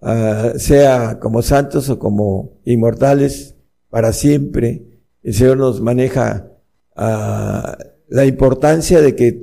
[0.00, 3.56] ah, sea como santos o como inmortales
[3.90, 4.82] para siempre.
[5.22, 6.52] El Señor nos maneja
[6.96, 7.76] ah,
[8.08, 9.42] la importancia de que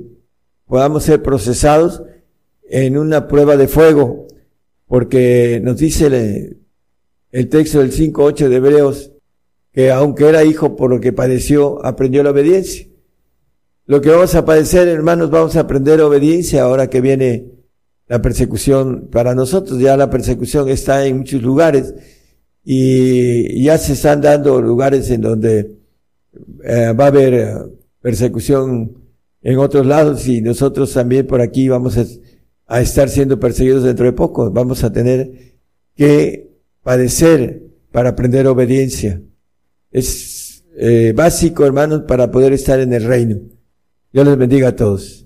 [0.66, 2.02] podamos ser procesados
[2.68, 4.26] en una prueba de fuego,
[4.86, 6.60] porque nos dice el,
[7.30, 9.12] el texto del 5.8 de Hebreos,
[9.72, 12.86] que aunque era hijo por lo que padeció, aprendió la obediencia.
[13.84, 17.55] Lo que vamos a padecer, hermanos, vamos a aprender obediencia ahora que viene
[18.08, 19.78] la persecución para nosotros.
[19.80, 21.94] Ya la persecución está en muchos lugares
[22.64, 25.76] y ya se están dando lugares en donde
[26.64, 27.54] eh, va a haber eh,
[28.00, 28.98] persecución
[29.42, 34.12] en otros lados y nosotros también por aquí vamos a, estar siendo perseguidos dentro de
[34.12, 34.50] poco.
[34.50, 35.54] Vamos a tener
[35.94, 36.50] que
[36.82, 37.62] padecer
[37.92, 39.22] para aprender obediencia.
[39.92, 43.38] Es eh, básico, hermanos, para poder estar en el reino.
[44.12, 45.25] Dios les bendiga a todos.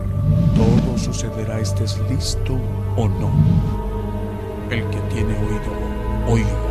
[0.55, 2.57] Todo sucederá estés listo
[2.95, 3.31] o no.
[4.69, 5.71] El que tiene oído,
[6.27, 6.70] oiga.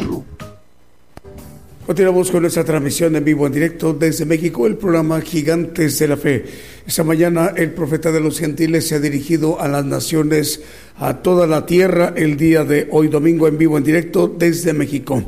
[1.85, 6.15] Continuamos con nuestra transmisión en vivo en directo desde México, el programa Gigantes de la
[6.15, 6.45] Fe.
[6.85, 10.61] Esta mañana el profeta de los gentiles se ha dirigido a las naciones,
[10.97, 15.23] a toda la tierra, el día de hoy domingo en vivo en directo desde México.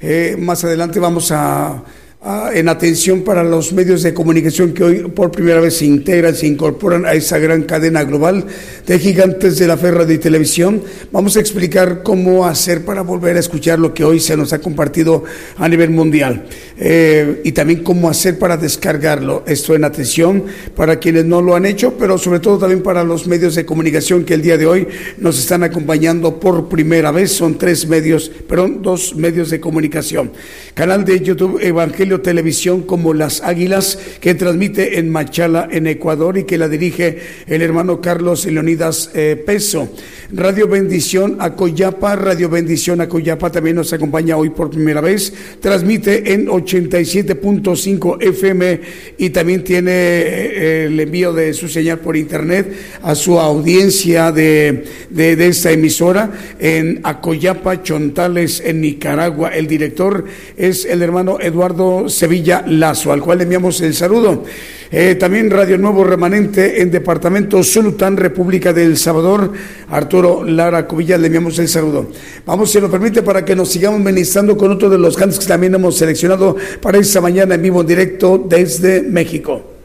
[0.00, 1.82] Eh, más adelante vamos a
[2.22, 6.34] Ah, en atención para los medios de comunicación que hoy por primera vez se integran,
[6.34, 8.46] se incorporan a esa gran cadena global
[8.86, 10.82] de gigantes de la fe radio y televisión.
[11.12, 14.60] Vamos a explicar cómo hacer para volver a escuchar lo que hoy se nos ha
[14.60, 15.24] compartido
[15.58, 16.46] a nivel mundial
[16.78, 19.44] eh, y también cómo hacer para descargarlo.
[19.46, 20.44] Esto en atención
[20.74, 24.24] para quienes no lo han hecho, pero sobre todo también para los medios de comunicación
[24.24, 24.88] que el día de hoy
[25.18, 27.32] nos están acompañando por primera vez.
[27.32, 30.32] Son tres medios, perdón, dos medios de comunicación.
[30.74, 36.44] Canal de YouTube Evangelio Televisión como Las Águilas, que transmite en Machala, en Ecuador, y
[36.44, 39.88] que la dirige el hermano Carlos Leonidas eh, Peso.
[40.32, 45.32] Radio Bendición Acoyapa, Radio Bendición Acoyapa también nos acompaña hoy por primera vez.
[45.60, 48.80] Transmite en 87.5 FM
[49.18, 52.72] y también tiene eh, el envío de su señal por internet
[53.02, 59.50] a su audiencia de, de, de esta emisora en Acoyapa, Chontales, en Nicaragua.
[59.50, 60.24] El director
[60.56, 64.44] es el hermano Eduardo Sevilla Lazo, al cual le enviamos el saludo.
[64.90, 69.52] Eh, también Radio Nuevo Remanente en Departamento Zulután, República del Salvador.
[69.90, 72.10] Arturo Lara Cubilla, le enviamos el saludo.
[72.44, 75.46] Vamos, si nos permite, para que nos sigamos ministrando con otro de los cantos que
[75.46, 79.75] también hemos seleccionado para esta mañana en vivo directo desde México.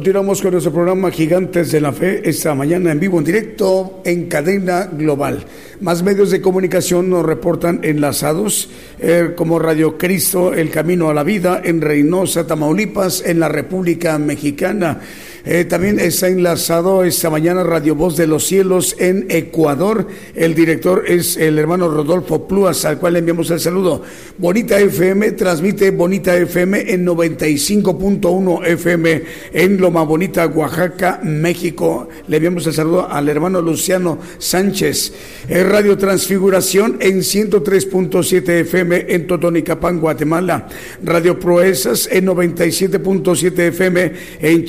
[0.00, 4.28] Continuamos con nuestro programa Gigantes de la Fe esta mañana en vivo, en directo, en
[4.28, 5.44] cadena global.
[5.82, 11.22] Más medios de comunicación nos reportan enlazados eh, como Radio Cristo, El Camino a la
[11.22, 15.00] Vida, en Reynosa, Tamaulipas, en la República Mexicana.
[15.44, 20.06] Eh, también está enlazado esta mañana Radio Voz de los Cielos en Ecuador.
[20.34, 24.02] El director es el hermano Rodolfo Plúas, al cual le enviamos el saludo.
[24.36, 29.22] Bonita FM transmite Bonita FM en 95.1 FM
[29.54, 32.08] en Loma Bonita, Oaxaca, México.
[32.28, 35.12] Le enviamos el saludo al hermano Luciano Sánchez.
[35.48, 40.68] Radio Transfiguración en 103.7 FM en Totonicapán, Guatemala.
[41.02, 44.64] Radio Proezas en 97.7 FM en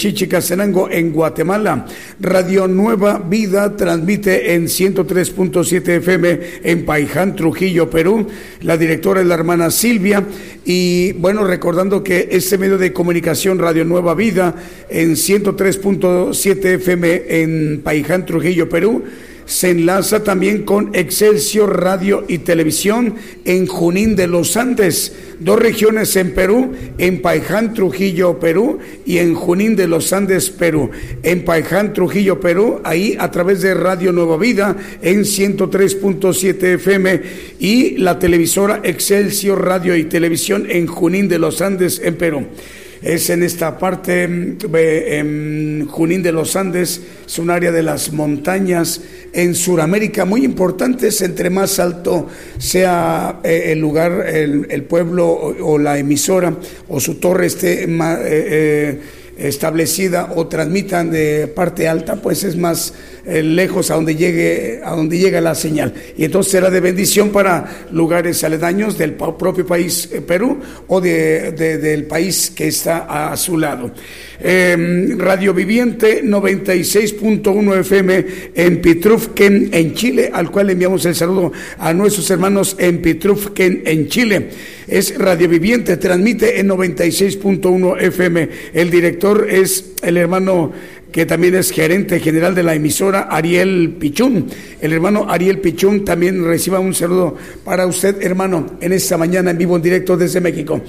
[0.62, 1.88] En Guatemala.
[2.20, 8.28] Radio Nueva Vida transmite en 103.7 FM en Paiján, Trujillo, Perú.
[8.62, 10.24] La directora es la hermana Silvia.
[10.64, 14.54] Y bueno, recordando que este medio de comunicación, Radio Nueva Vida,
[14.88, 19.04] en 103.7 FM en Paiján, Trujillo, Perú
[19.52, 26.16] se enlaza también con Excelsior Radio y Televisión en Junín de los Andes, dos regiones
[26.16, 30.92] en Perú, en Paiján, Trujillo, Perú y en Junín de los Andes, Perú.
[31.22, 37.22] En Paiján, Trujillo, Perú, ahí a través de Radio Nueva Vida en 103.7 FM
[37.60, 42.46] y la televisora Excelsior Radio y Televisión en Junín de los Andes, en Perú
[43.02, 48.12] es en esta parte, mm, en Junín de los Andes, es un área de las
[48.12, 49.02] montañas
[49.34, 55.98] en Sudamérica muy importantes, entre más alto sea eh, el lugar, el, pueblo o, la
[55.98, 56.56] emisora
[56.90, 57.84] o su torre esté.
[57.84, 59.02] Eh, eh,
[59.38, 62.94] establecida o transmitan de parte alta, pues es más
[63.26, 65.94] eh, lejos a donde llegue a donde llega la señal.
[66.18, 71.52] Y entonces será de bendición para lugares aledaños del propio país eh, Perú o de,
[71.52, 73.92] del país que está a su lado.
[74.44, 78.26] Em, Radio Viviente 96.1 FM
[78.56, 84.08] en Pitrufken, en Chile, al cual enviamos el saludo a nuestros hermanos en Pitrufken, en
[84.08, 84.50] Chile.
[84.88, 88.50] Es Radio Viviente, transmite en 96.1 FM.
[88.74, 90.72] El director es el hermano
[91.12, 94.48] que también es gerente general de la emisora, Ariel Pichún.
[94.80, 99.58] El hermano Ariel Pichún también reciba un saludo para usted, hermano, en esta mañana en
[99.58, 100.82] vivo en directo desde México.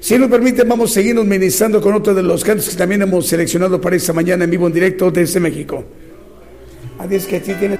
[0.00, 3.26] Si nos permite, vamos a seguirnos ministrando con otro de los cantos que también hemos
[3.26, 5.84] seleccionado para esta mañana en vivo en directo desde México.
[6.98, 7.78] Adiós, que sí tiene.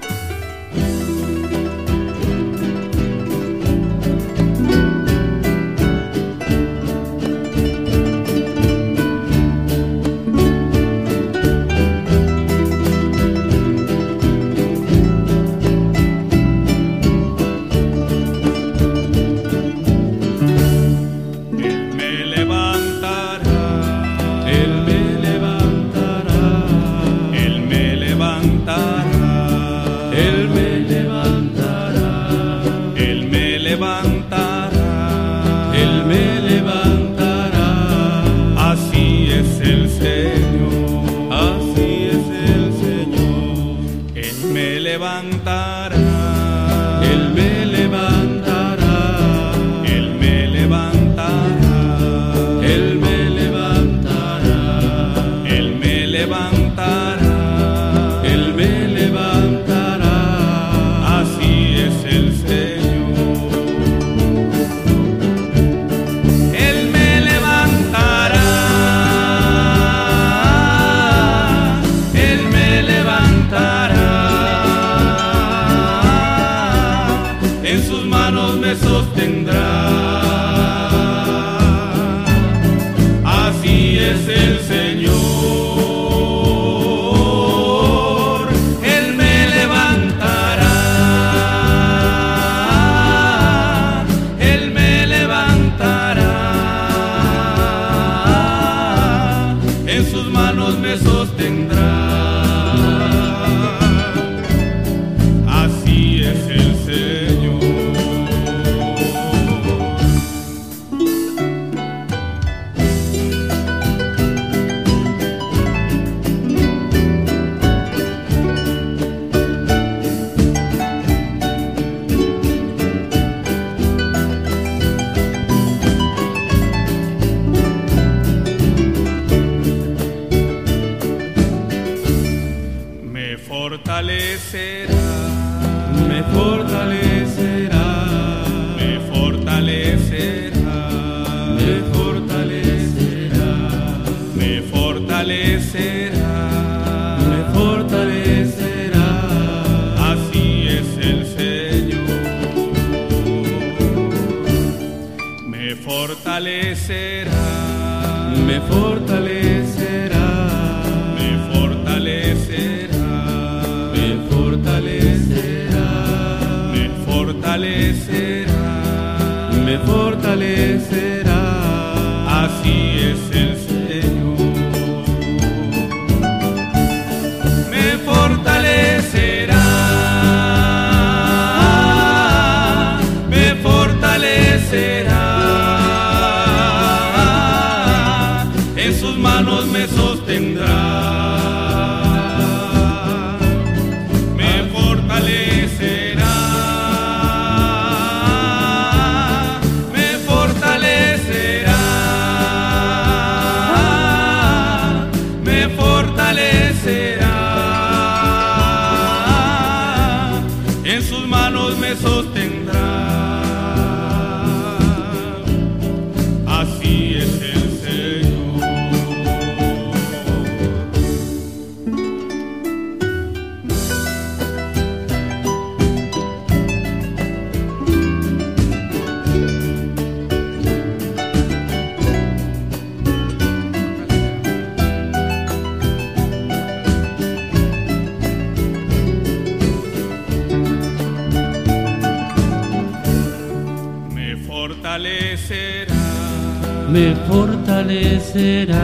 [248.28, 248.77] Fortalecerá,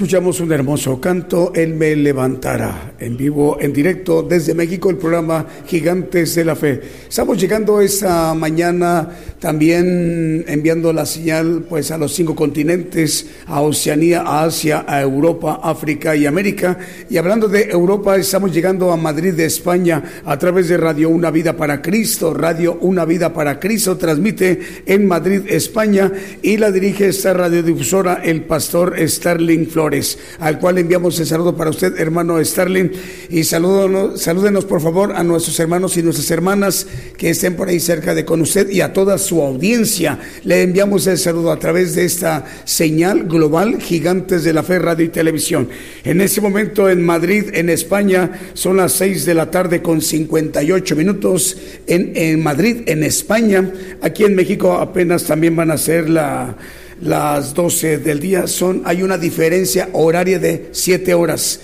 [0.00, 5.44] Escuchamos un hermoso canto, Él me levantará, en vivo, en directo desde México, el programa
[5.66, 6.80] Gigantes de la Fe.
[7.06, 9.10] Estamos llegando esta mañana
[9.40, 15.60] también enviando la señal pues a los cinco continentes, a Oceanía, a Asia, a Europa,
[15.62, 16.78] África y América.
[17.08, 21.30] Y hablando de Europa, estamos llegando a Madrid de España a través de Radio Una
[21.30, 22.34] Vida para Cristo.
[22.34, 26.12] Radio Una Vida para Cristo transmite en Madrid, España
[26.42, 31.70] y la dirige esta radiodifusora el pastor Starling Flores, al cual enviamos el saludo para
[31.70, 32.92] usted, hermano Starling,
[33.30, 36.86] y salúdenos, salúdenos por favor a nuestros hermanos y nuestras hermanas
[37.16, 40.18] que estén por ahí cerca de con usted y a toda su audiencia.
[40.42, 45.04] Le enviamos el saludo a través de esta señal global Gigantes de la Fe Radio
[45.06, 45.68] y Televisión.
[46.02, 50.96] En este momento en Madrid, en España, son las 6 de la tarde con 58
[50.96, 53.72] minutos en, Madrid, en España.
[54.02, 56.56] Aquí en México apenas también van a ser la
[57.00, 61.60] las 12 del día son hay una diferencia horaria de 7 horas.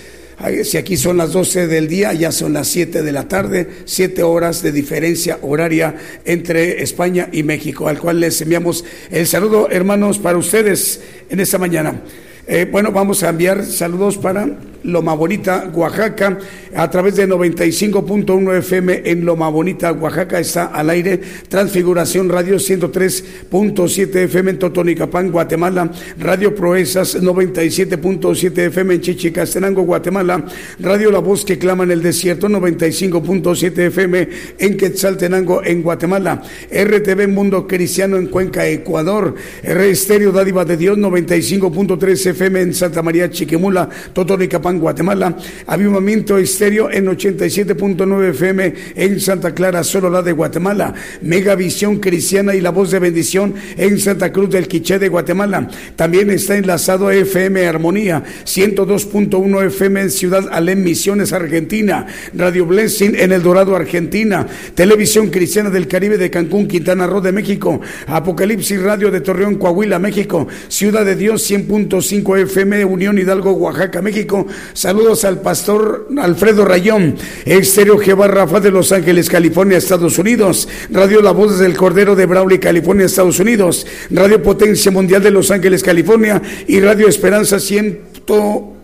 [0.63, 4.21] Si aquí son las 12 del día, ya son las 7 de la tarde, 7
[4.21, 5.95] horas de diferencia horaria
[6.25, 11.57] entre España y México, al cual les enviamos el saludo, hermanos, para ustedes en esta
[11.57, 12.01] mañana.
[12.49, 14.47] Eh, bueno, vamos a enviar saludos para
[14.83, 16.37] Loma Bonita, Oaxaca,
[16.73, 21.19] a través de 95.1 FM en Loma Bonita, Oaxaca, está al aire
[21.49, 30.45] Transfiguración Radio 103.7 FM en Totonicapán, Guatemala, Radio Proezas 97.7 FM en Chichicastenango, Guatemala,
[30.79, 36.41] Radio La Voz que clama en el desierto 95.7 FM en Quetzaltenango, en Guatemala,
[36.71, 43.01] RTV Mundo Cristiano en Cuenca, Ecuador, R Estéreo Dádiva de Dios 95.3 FM en Santa
[43.01, 45.35] María Chiquimula, Totonicapán, Guatemala.
[45.65, 50.93] Avivamiento Estéreo en 87.9 FM en Santa Clara, solo la de Guatemala.
[51.21, 55.69] Megavisión Cristiana y la voz de bendición en Santa Cruz del Quiché de Guatemala.
[55.95, 62.05] También está enlazado FM Armonía 102.1 FM en Ciudad Alem, Misiones, Argentina.
[62.33, 64.47] Radio Blessing en El Dorado, Argentina.
[64.75, 67.81] Televisión Cristiana del Caribe de Cancún, Quintana Roo de México.
[68.07, 70.47] Apocalipsis Radio de Torreón, Coahuila, México.
[70.67, 74.45] Ciudad de Dios 100.5 FM, Unión Hidalgo, Oaxaca, México.
[74.73, 77.15] Saludos al pastor Alfredo Rayón.
[77.45, 80.67] Exterior Jehová Rafa de Los Ángeles, California, Estados Unidos.
[80.89, 83.85] Radio La Voz del Cordero de Brawley, California, Estados Unidos.
[84.09, 86.41] Radio Potencia Mundial de Los Ángeles, California.
[86.67, 88.01] Y Radio Esperanza 100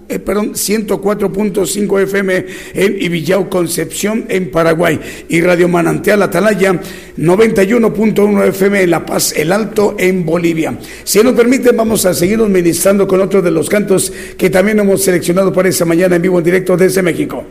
[0.09, 4.99] eh, perdón, 104.5 FM en Ibillau, Concepción, en Paraguay.
[5.29, 6.79] Y Radio Manantial Atalaya,
[7.17, 10.77] 91.1 FM en La Paz, El Alto, en Bolivia.
[11.03, 15.03] Si nos permiten, vamos a seguirnos ministrando con otro de los cantos que también hemos
[15.03, 17.45] seleccionado para esta mañana en vivo en directo desde México.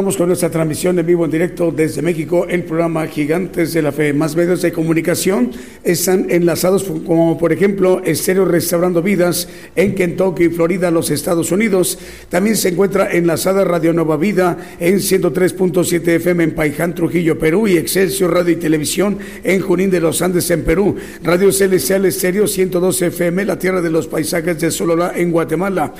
[0.00, 3.92] Continuamos con nuestra transmisión en vivo en directo desde México, el programa Gigantes de la
[3.92, 4.14] Fe.
[4.14, 5.50] Más medios de comunicación
[5.84, 9.46] están enlazados, como por ejemplo Estéreo Restaurando Vidas
[9.76, 11.98] en Kentucky, Florida, los Estados Unidos.
[12.30, 17.76] También se encuentra enlazada Radio Nueva Vida en 103.7 FM en Paiján, Trujillo, Perú y
[17.76, 20.96] Excelsior Radio y Televisión en Junín de los Andes en Perú.
[21.22, 25.92] Radio Celestial Estéreo 112 FM, la tierra de los paisajes de Sololá en Guatemala.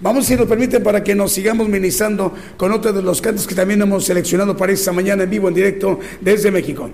[0.00, 3.54] Vamos, si nos permiten, para que nos sigamos ministrando con otro de los cantos que
[3.54, 6.90] también hemos seleccionado para esta mañana en vivo, en directo desde México.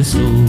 [0.00, 0.39] Jesús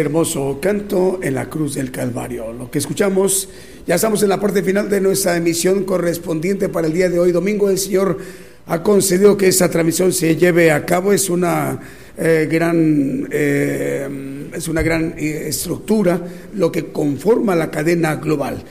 [0.00, 2.52] hermoso canto en la cruz del Calvario.
[2.52, 3.48] Lo que escuchamos,
[3.86, 7.32] ya estamos en la parte final de nuestra emisión correspondiente para el día de hoy,
[7.32, 7.70] domingo.
[7.70, 8.18] El Señor
[8.66, 11.12] ha concedido que esta transmisión se lleve a cabo.
[11.12, 11.80] Es una
[12.16, 16.20] eh, gran, eh, es una gran eh, estructura,
[16.54, 18.62] lo que conforma la cadena global.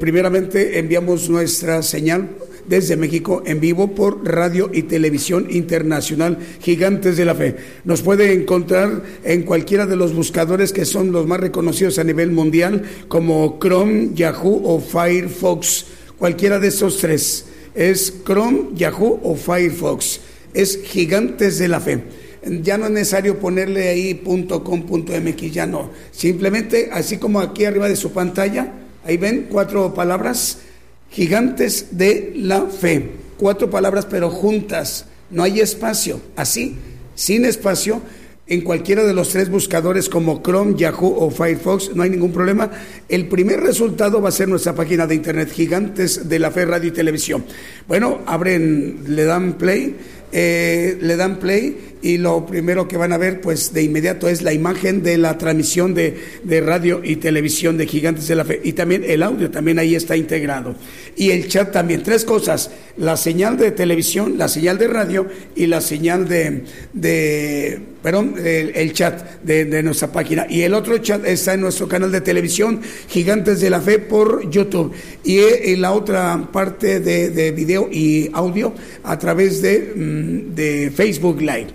[0.00, 2.28] Primeramente enviamos nuestra señal
[2.68, 7.56] desde México en vivo por radio y televisión internacional Gigantes de la Fe.
[7.84, 12.32] Nos puede encontrar en cualquiera de los buscadores que son los más reconocidos a nivel
[12.32, 15.86] mundial como Chrome, Yahoo o Firefox.
[16.18, 17.46] Cualquiera de esos tres.
[17.74, 20.20] Es Chrome, Yahoo o Firefox.
[20.54, 22.02] Es Gigantes de la Fe.
[22.62, 25.90] Ya no es necesario ponerle ahí .com.mx, ya no.
[26.12, 28.72] Simplemente, así como aquí arriba de su pantalla,
[29.04, 30.58] ahí ven cuatro palabras,
[31.10, 33.10] gigantes de la fe.
[33.36, 36.20] Cuatro palabras pero juntas, no hay espacio.
[36.36, 36.76] Así,
[37.14, 38.00] sin espacio,
[38.48, 42.70] en cualquiera de los tres buscadores como Chrome, Yahoo o Firefox, no hay ningún problema.
[43.08, 46.90] El primer resultado va a ser nuestra página de internet, Gigantes de la Fe Radio
[46.90, 47.44] y Televisión.
[47.88, 49.96] Bueno, abren, le dan play
[50.32, 54.42] eh, le dan play y lo primero que van a ver pues de inmediato es
[54.42, 58.60] la imagen de la transmisión de, de, radio y televisión de Gigantes de la Fe.
[58.62, 60.74] Y también el audio también ahí está integrado.
[61.16, 62.02] Y el chat también.
[62.02, 62.70] Tres cosas.
[62.96, 68.92] La señal de televisión la señal de radio y la señal de, de perdón el,
[68.92, 72.80] chat de, de, nuestra página y el otro chat está en nuestro canal de televisión
[73.08, 78.30] Gigantes de la Fe por YouTube y, en la otra parte de, de video y
[78.32, 78.72] audio
[79.02, 81.74] a través de, mm, de Facebook Live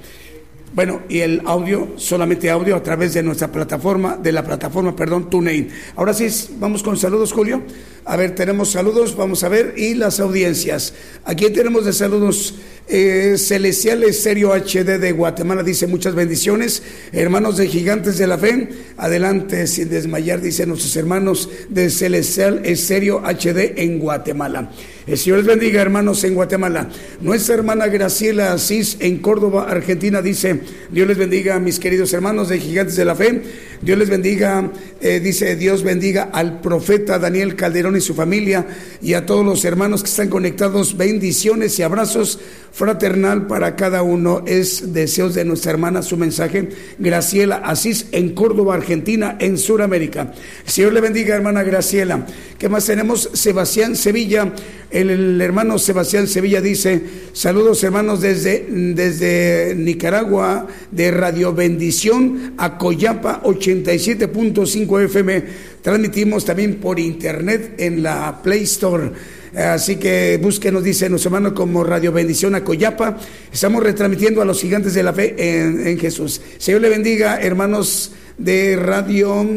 [0.74, 5.30] bueno, y el audio, solamente audio a través de nuestra plataforma, de la plataforma, perdón,
[5.30, 5.68] TuneIn.
[5.98, 6.30] Ahora sí,
[6.60, 7.62] vamos con saludos, Julio.
[8.04, 10.94] A ver, tenemos saludos, vamos a ver, y las audiencias.
[11.24, 12.56] Aquí tenemos de saludos
[12.88, 16.82] eh, Celestial Estéreo HD de Guatemala, dice muchas bendiciones.
[17.12, 23.22] Hermanos de Gigantes de la Fe, adelante sin desmayar, dice nuestros hermanos de Celestial Estéreo
[23.22, 24.72] HD en Guatemala.
[25.08, 26.90] El Señor les bendiga, hermanos, en Guatemala.
[27.22, 30.62] Nuestra hermana Graciela Asís en Córdoba, Argentina, dice,
[30.92, 33.42] Dios les bendiga mis queridos hermanos de Gigantes de la Fe.
[33.82, 34.70] Dios les bendiga,
[35.02, 38.66] eh, dice, Dios bendiga al profeta Daniel Calderón y su familia
[39.02, 40.98] y a todos los hermanos que están conectados.
[40.98, 42.40] Bendiciones y abrazos
[42.72, 44.44] fraternal para cada uno.
[44.46, 46.70] Es deseos de nuestra hermana su mensaje.
[47.00, 50.34] Graciela Asís en Córdoba, Argentina, en Sudamérica.
[50.66, 52.26] Señor le bendiga, hermana Graciela.
[52.58, 53.30] ¿Qué más tenemos?
[53.34, 54.54] Sebastián Sevilla
[54.92, 57.02] el, hermano Sebastián Sevilla dice,
[57.32, 65.44] saludos hermanos desde, desde Nicaragua, de Radio Bendición a Coyapa 87.5 FM.
[65.82, 69.12] Transmitimos también por internet en la Play Store.
[69.56, 73.18] Así que búsquenos, dice nuestro hermano, como Radio Bendición a Coyapa.
[73.52, 76.42] Estamos retransmitiendo a los gigantes de la fe en, en Jesús.
[76.58, 79.48] Señor le bendiga, hermanos de Radio,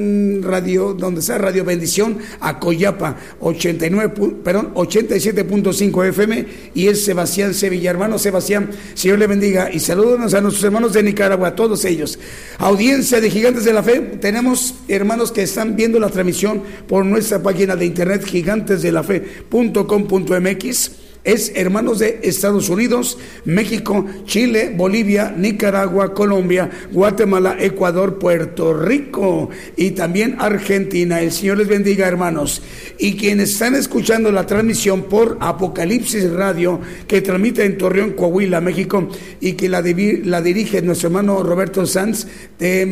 [0.43, 7.91] Radio, donde está Radio Bendición, a Coyapa, 89, perdón, 87.5 FM, y es Sebastián Sevilla.
[7.91, 12.19] Hermano Sebastián, Señor le bendiga, y saludos a nuestros hermanos de Nicaragua, a todos ellos.
[12.59, 17.43] Audiencia de Gigantes de la Fe, tenemos hermanos que están viendo la transmisión por nuestra
[17.43, 27.57] página de internet gigantesdelafe.com.mx es hermanos de Estados Unidos, México, Chile, Bolivia, Nicaragua, Colombia, Guatemala,
[27.59, 31.23] Ecuador, Puerto Rico y también Argentina.
[31.23, 32.61] El Señor les bendiga, hermanos.
[32.99, 39.09] Y quienes están escuchando la transmisión por Apocalipsis Radio, que transmite en Torreón, Coahuila, México,
[39.41, 42.27] y que la, dirige nuestro hermano Roberto Sanz,
[42.59, 42.85] te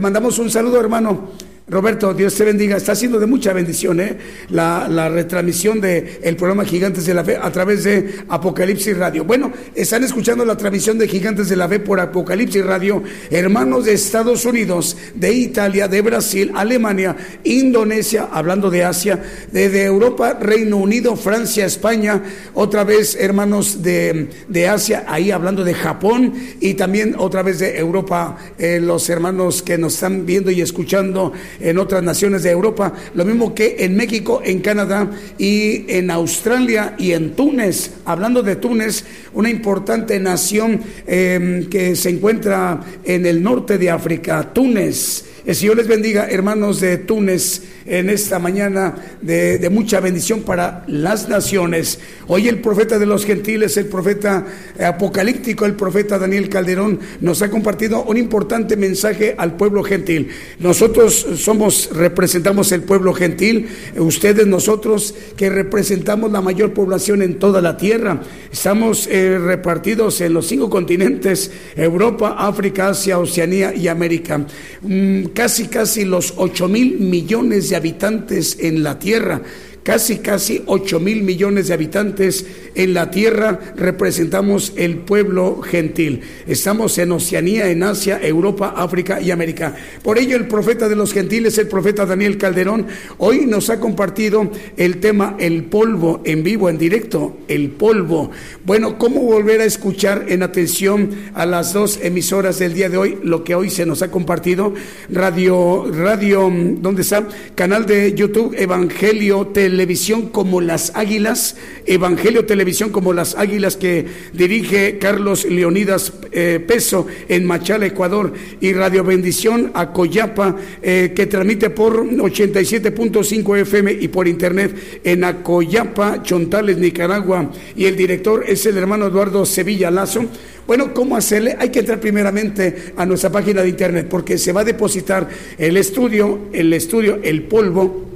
[0.00, 1.51] mandamos un saludo, hermano.
[1.68, 2.76] Roberto, Dios te bendiga.
[2.76, 4.18] Está siendo de mucha bendición ¿eh?
[4.48, 9.24] la, retransmisión del el programa Gigantes de la Fe a través de Apocalipsis Radio.
[9.24, 13.92] Bueno, están escuchando la transmisión de Gigantes de la Fe por Apocalipsis Radio, hermanos de
[13.92, 19.22] Estados Unidos, de Italia, de Brasil, Alemania, Indonesia, hablando de Asia,
[19.52, 22.22] de, Europa, Reino Unido, Francia, España,
[22.54, 28.36] otra vez hermanos de, Asia, ahí hablando de Japón y también otra vez de Europa,
[28.58, 33.24] eh, los hermanos que nos están viendo y escuchando en otras naciones de Europa, lo
[33.24, 37.92] mismo que en México, en Canadá y en Australia y en Túnez.
[38.04, 44.52] Hablando de Túnez, una importante nación em, que se encuentra en el norte de África,
[44.52, 45.24] Túnez.
[45.44, 51.28] El Señor les bendiga, hermanos de Túnez en esta mañana de, mucha bendición para las
[51.28, 51.98] naciones.
[52.26, 54.44] Hoy el profeta de los gentiles, el profeta
[54.78, 60.28] apocalíptico, el profeta Daniel Calderón, nos ha compartido un importante mensaje al pueblo gentil.
[60.58, 67.60] Nosotros somos, representamos el pueblo gentil, ustedes, nosotros que representamos la mayor población en toda
[67.60, 68.22] la tierra.
[68.52, 74.46] Estamos eh, repartidos en los cinco continentes, Europa, África, Asia, Oceanía y América.
[74.82, 79.42] Mm, casi, casi los ocho mil millones habitantes en la tierra
[79.82, 86.22] casi, casi 8 mil millones de habitantes en la tierra, representamos el pueblo gentil.
[86.46, 89.74] Estamos en Oceanía, en Asia, Europa, África y América.
[90.02, 92.86] Por ello, el profeta de los gentiles, el profeta Daniel Calderón,
[93.18, 98.30] hoy nos ha compartido el tema el polvo en vivo, en directo, el polvo.
[98.64, 103.18] Bueno, ¿cómo volver a escuchar en atención a las dos emisoras del día de hoy,
[103.22, 104.72] lo que hoy se nos ha compartido?
[105.10, 107.26] Radio, radio, ¿dónde está?
[107.54, 114.04] Canal de YouTube, Evangelio Tele Televisión como las Águilas, Evangelio Televisión como las Águilas que
[114.34, 121.24] dirige Carlos Leonidas eh, Peso en Machala, Ecuador, y Radio Bendición a Coyapa eh, que
[121.24, 128.66] transmite por 87.5 FM y por internet en Acoyapa, Chontales, Nicaragua, y el director es
[128.66, 130.26] el hermano Eduardo Sevilla Lazo.
[130.66, 131.56] Bueno, ¿cómo hacerle?
[131.58, 135.78] Hay que entrar primeramente a nuestra página de internet porque se va a depositar el
[135.78, 138.11] estudio, el estudio, el polvo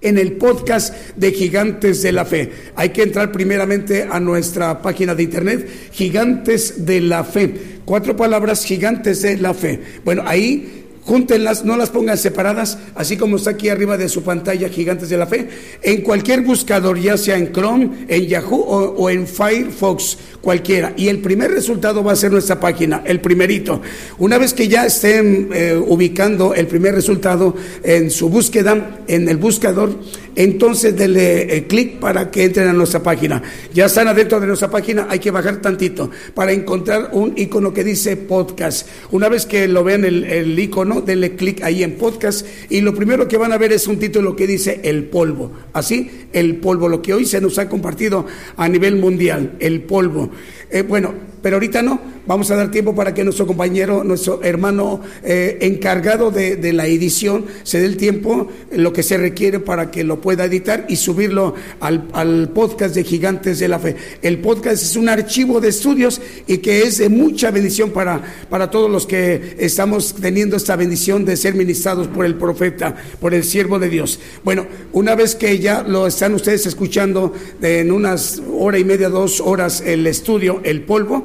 [0.00, 2.50] en el podcast de Gigantes de la Fe.
[2.76, 7.78] Hay que entrar primeramente a nuestra página de internet, Gigantes de la Fe.
[7.84, 9.80] Cuatro palabras, Gigantes de la Fe.
[10.04, 14.68] Bueno, ahí Júntenlas, no las pongan separadas, así como está aquí arriba de su pantalla
[14.68, 15.48] Gigantes de la Fe,
[15.80, 20.92] en cualquier buscador, ya sea en Chrome, en Yahoo o, en Firefox, cualquiera.
[20.98, 23.80] Y el primer resultado va a ser nuestra página, el primerito.
[24.18, 29.38] Una vez que ya estén eh, ubicando el primer resultado en su búsqueda, en el
[29.38, 29.98] buscador,
[30.36, 33.42] entonces denle eh, clic para que entren a nuestra página.
[33.72, 37.82] Ya están adentro de nuestra página, hay que bajar tantito para encontrar un icono que
[37.82, 38.86] dice podcast.
[39.10, 42.94] Una vez que lo vean el, el icono, denle clic ahí en podcast y lo
[42.94, 45.52] primero que van a ver es un título que dice el polvo.
[45.72, 48.26] Así, el polvo, lo que hoy se nos ha compartido
[48.56, 50.30] a nivel mundial, el polvo.
[50.70, 55.00] Eh, bueno, pero ahorita no, vamos a dar tiempo para que nuestro compañero, nuestro hermano
[55.22, 60.04] eh, encargado de, la edición, se dé el tiempo, lo que se requiere para que
[60.04, 63.96] lo pueda editar y subirlo al, podcast de Gigantes de la Fe.
[64.22, 68.20] El podcast es un archivo de estudios y que es de mucha bendición para,
[68.50, 73.32] para todos los que estamos teniendo esta bendición de ser ministrados por el profeta, por
[73.32, 74.20] el siervo de Dios.
[74.44, 77.32] Bueno, una vez que ya lo están ustedes escuchando
[77.62, 81.24] en unas hora y media, dos horas el estudio, el polvo,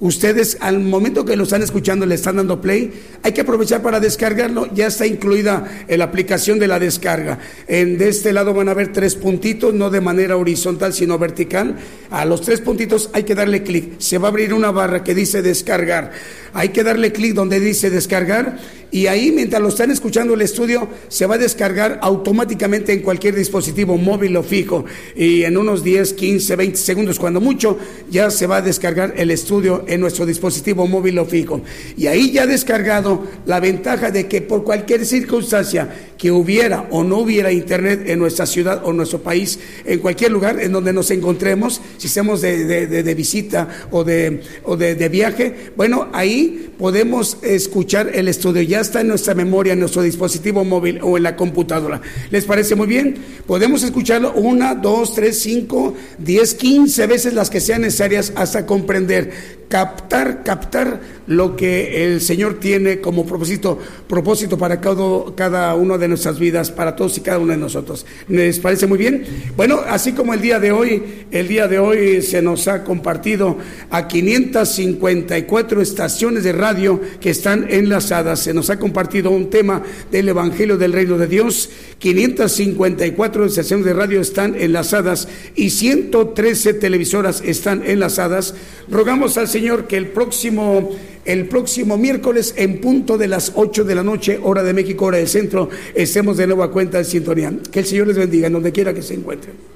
[0.00, 2.92] ustedes al momento que lo están escuchando le están dando play,
[3.22, 7.38] hay que aprovechar para descargarlo, ya está incluida en la aplicación de la descarga.
[7.66, 11.76] En, de este lado van a ver tres puntitos, no de manera horizontal, sino vertical.
[12.10, 15.14] A los tres puntitos hay que darle clic, se va a abrir una barra que
[15.14, 16.12] dice descargar.
[16.52, 18.58] Hay que darle clic donde dice descargar
[18.90, 23.34] y ahí mientras lo están escuchando el estudio se va a descargar automáticamente en cualquier
[23.34, 27.78] dispositivo móvil o fijo y en unos 10, 15, 20 segundos cuando mucho
[28.10, 31.60] ya se va a descargar el estudio en nuestro dispositivo móvil o fijo.
[31.96, 35.88] Y ahí ya descargado la ventaja de que por cualquier circunstancia
[36.18, 40.60] que hubiera o no hubiera internet en nuestra ciudad o nuestro país, en cualquier lugar
[40.60, 46.70] en donde nos encontremos, si estamos de, visita o, de, o de, viaje, bueno, ahí
[46.78, 48.62] podemos escuchar el estudio.
[48.62, 52.00] Ya está en nuestra memoria, en nuestro dispositivo móvil o en la computadora.
[52.30, 53.16] ¿Les parece muy bien?
[53.46, 59.66] Podemos escucharlo una, dos, tres, cinco, diez, quince veces las que sean necesarias hasta comprender
[59.76, 63.78] captar, captar lo que el Señor tiene como propósito,
[64.08, 65.02] propósito para cada,
[65.36, 68.06] cada una de nuestras vidas, para todos y cada uno de nosotros.
[68.28, 69.24] ¿Les parece muy bien?
[69.54, 73.58] Bueno, así como el día de hoy, el día de hoy se nos ha compartido
[73.90, 80.30] a 554 estaciones de radio que están enlazadas, se nos ha compartido un tema del
[80.30, 87.82] Evangelio del Reino de Dios, 554 estaciones de radio están enlazadas y 113 televisoras están
[87.84, 88.54] enlazadas.
[88.88, 90.90] Rogamos al Señor, que el próximo,
[91.24, 95.18] el próximo miércoles en punto de las 8 de la noche, hora de México, hora
[95.18, 97.52] del centro, estemos de nuevo a cuenta de sintonía.
[97.70, 99.75] Que el Señor les bendiga en donde quiera que se encuentren.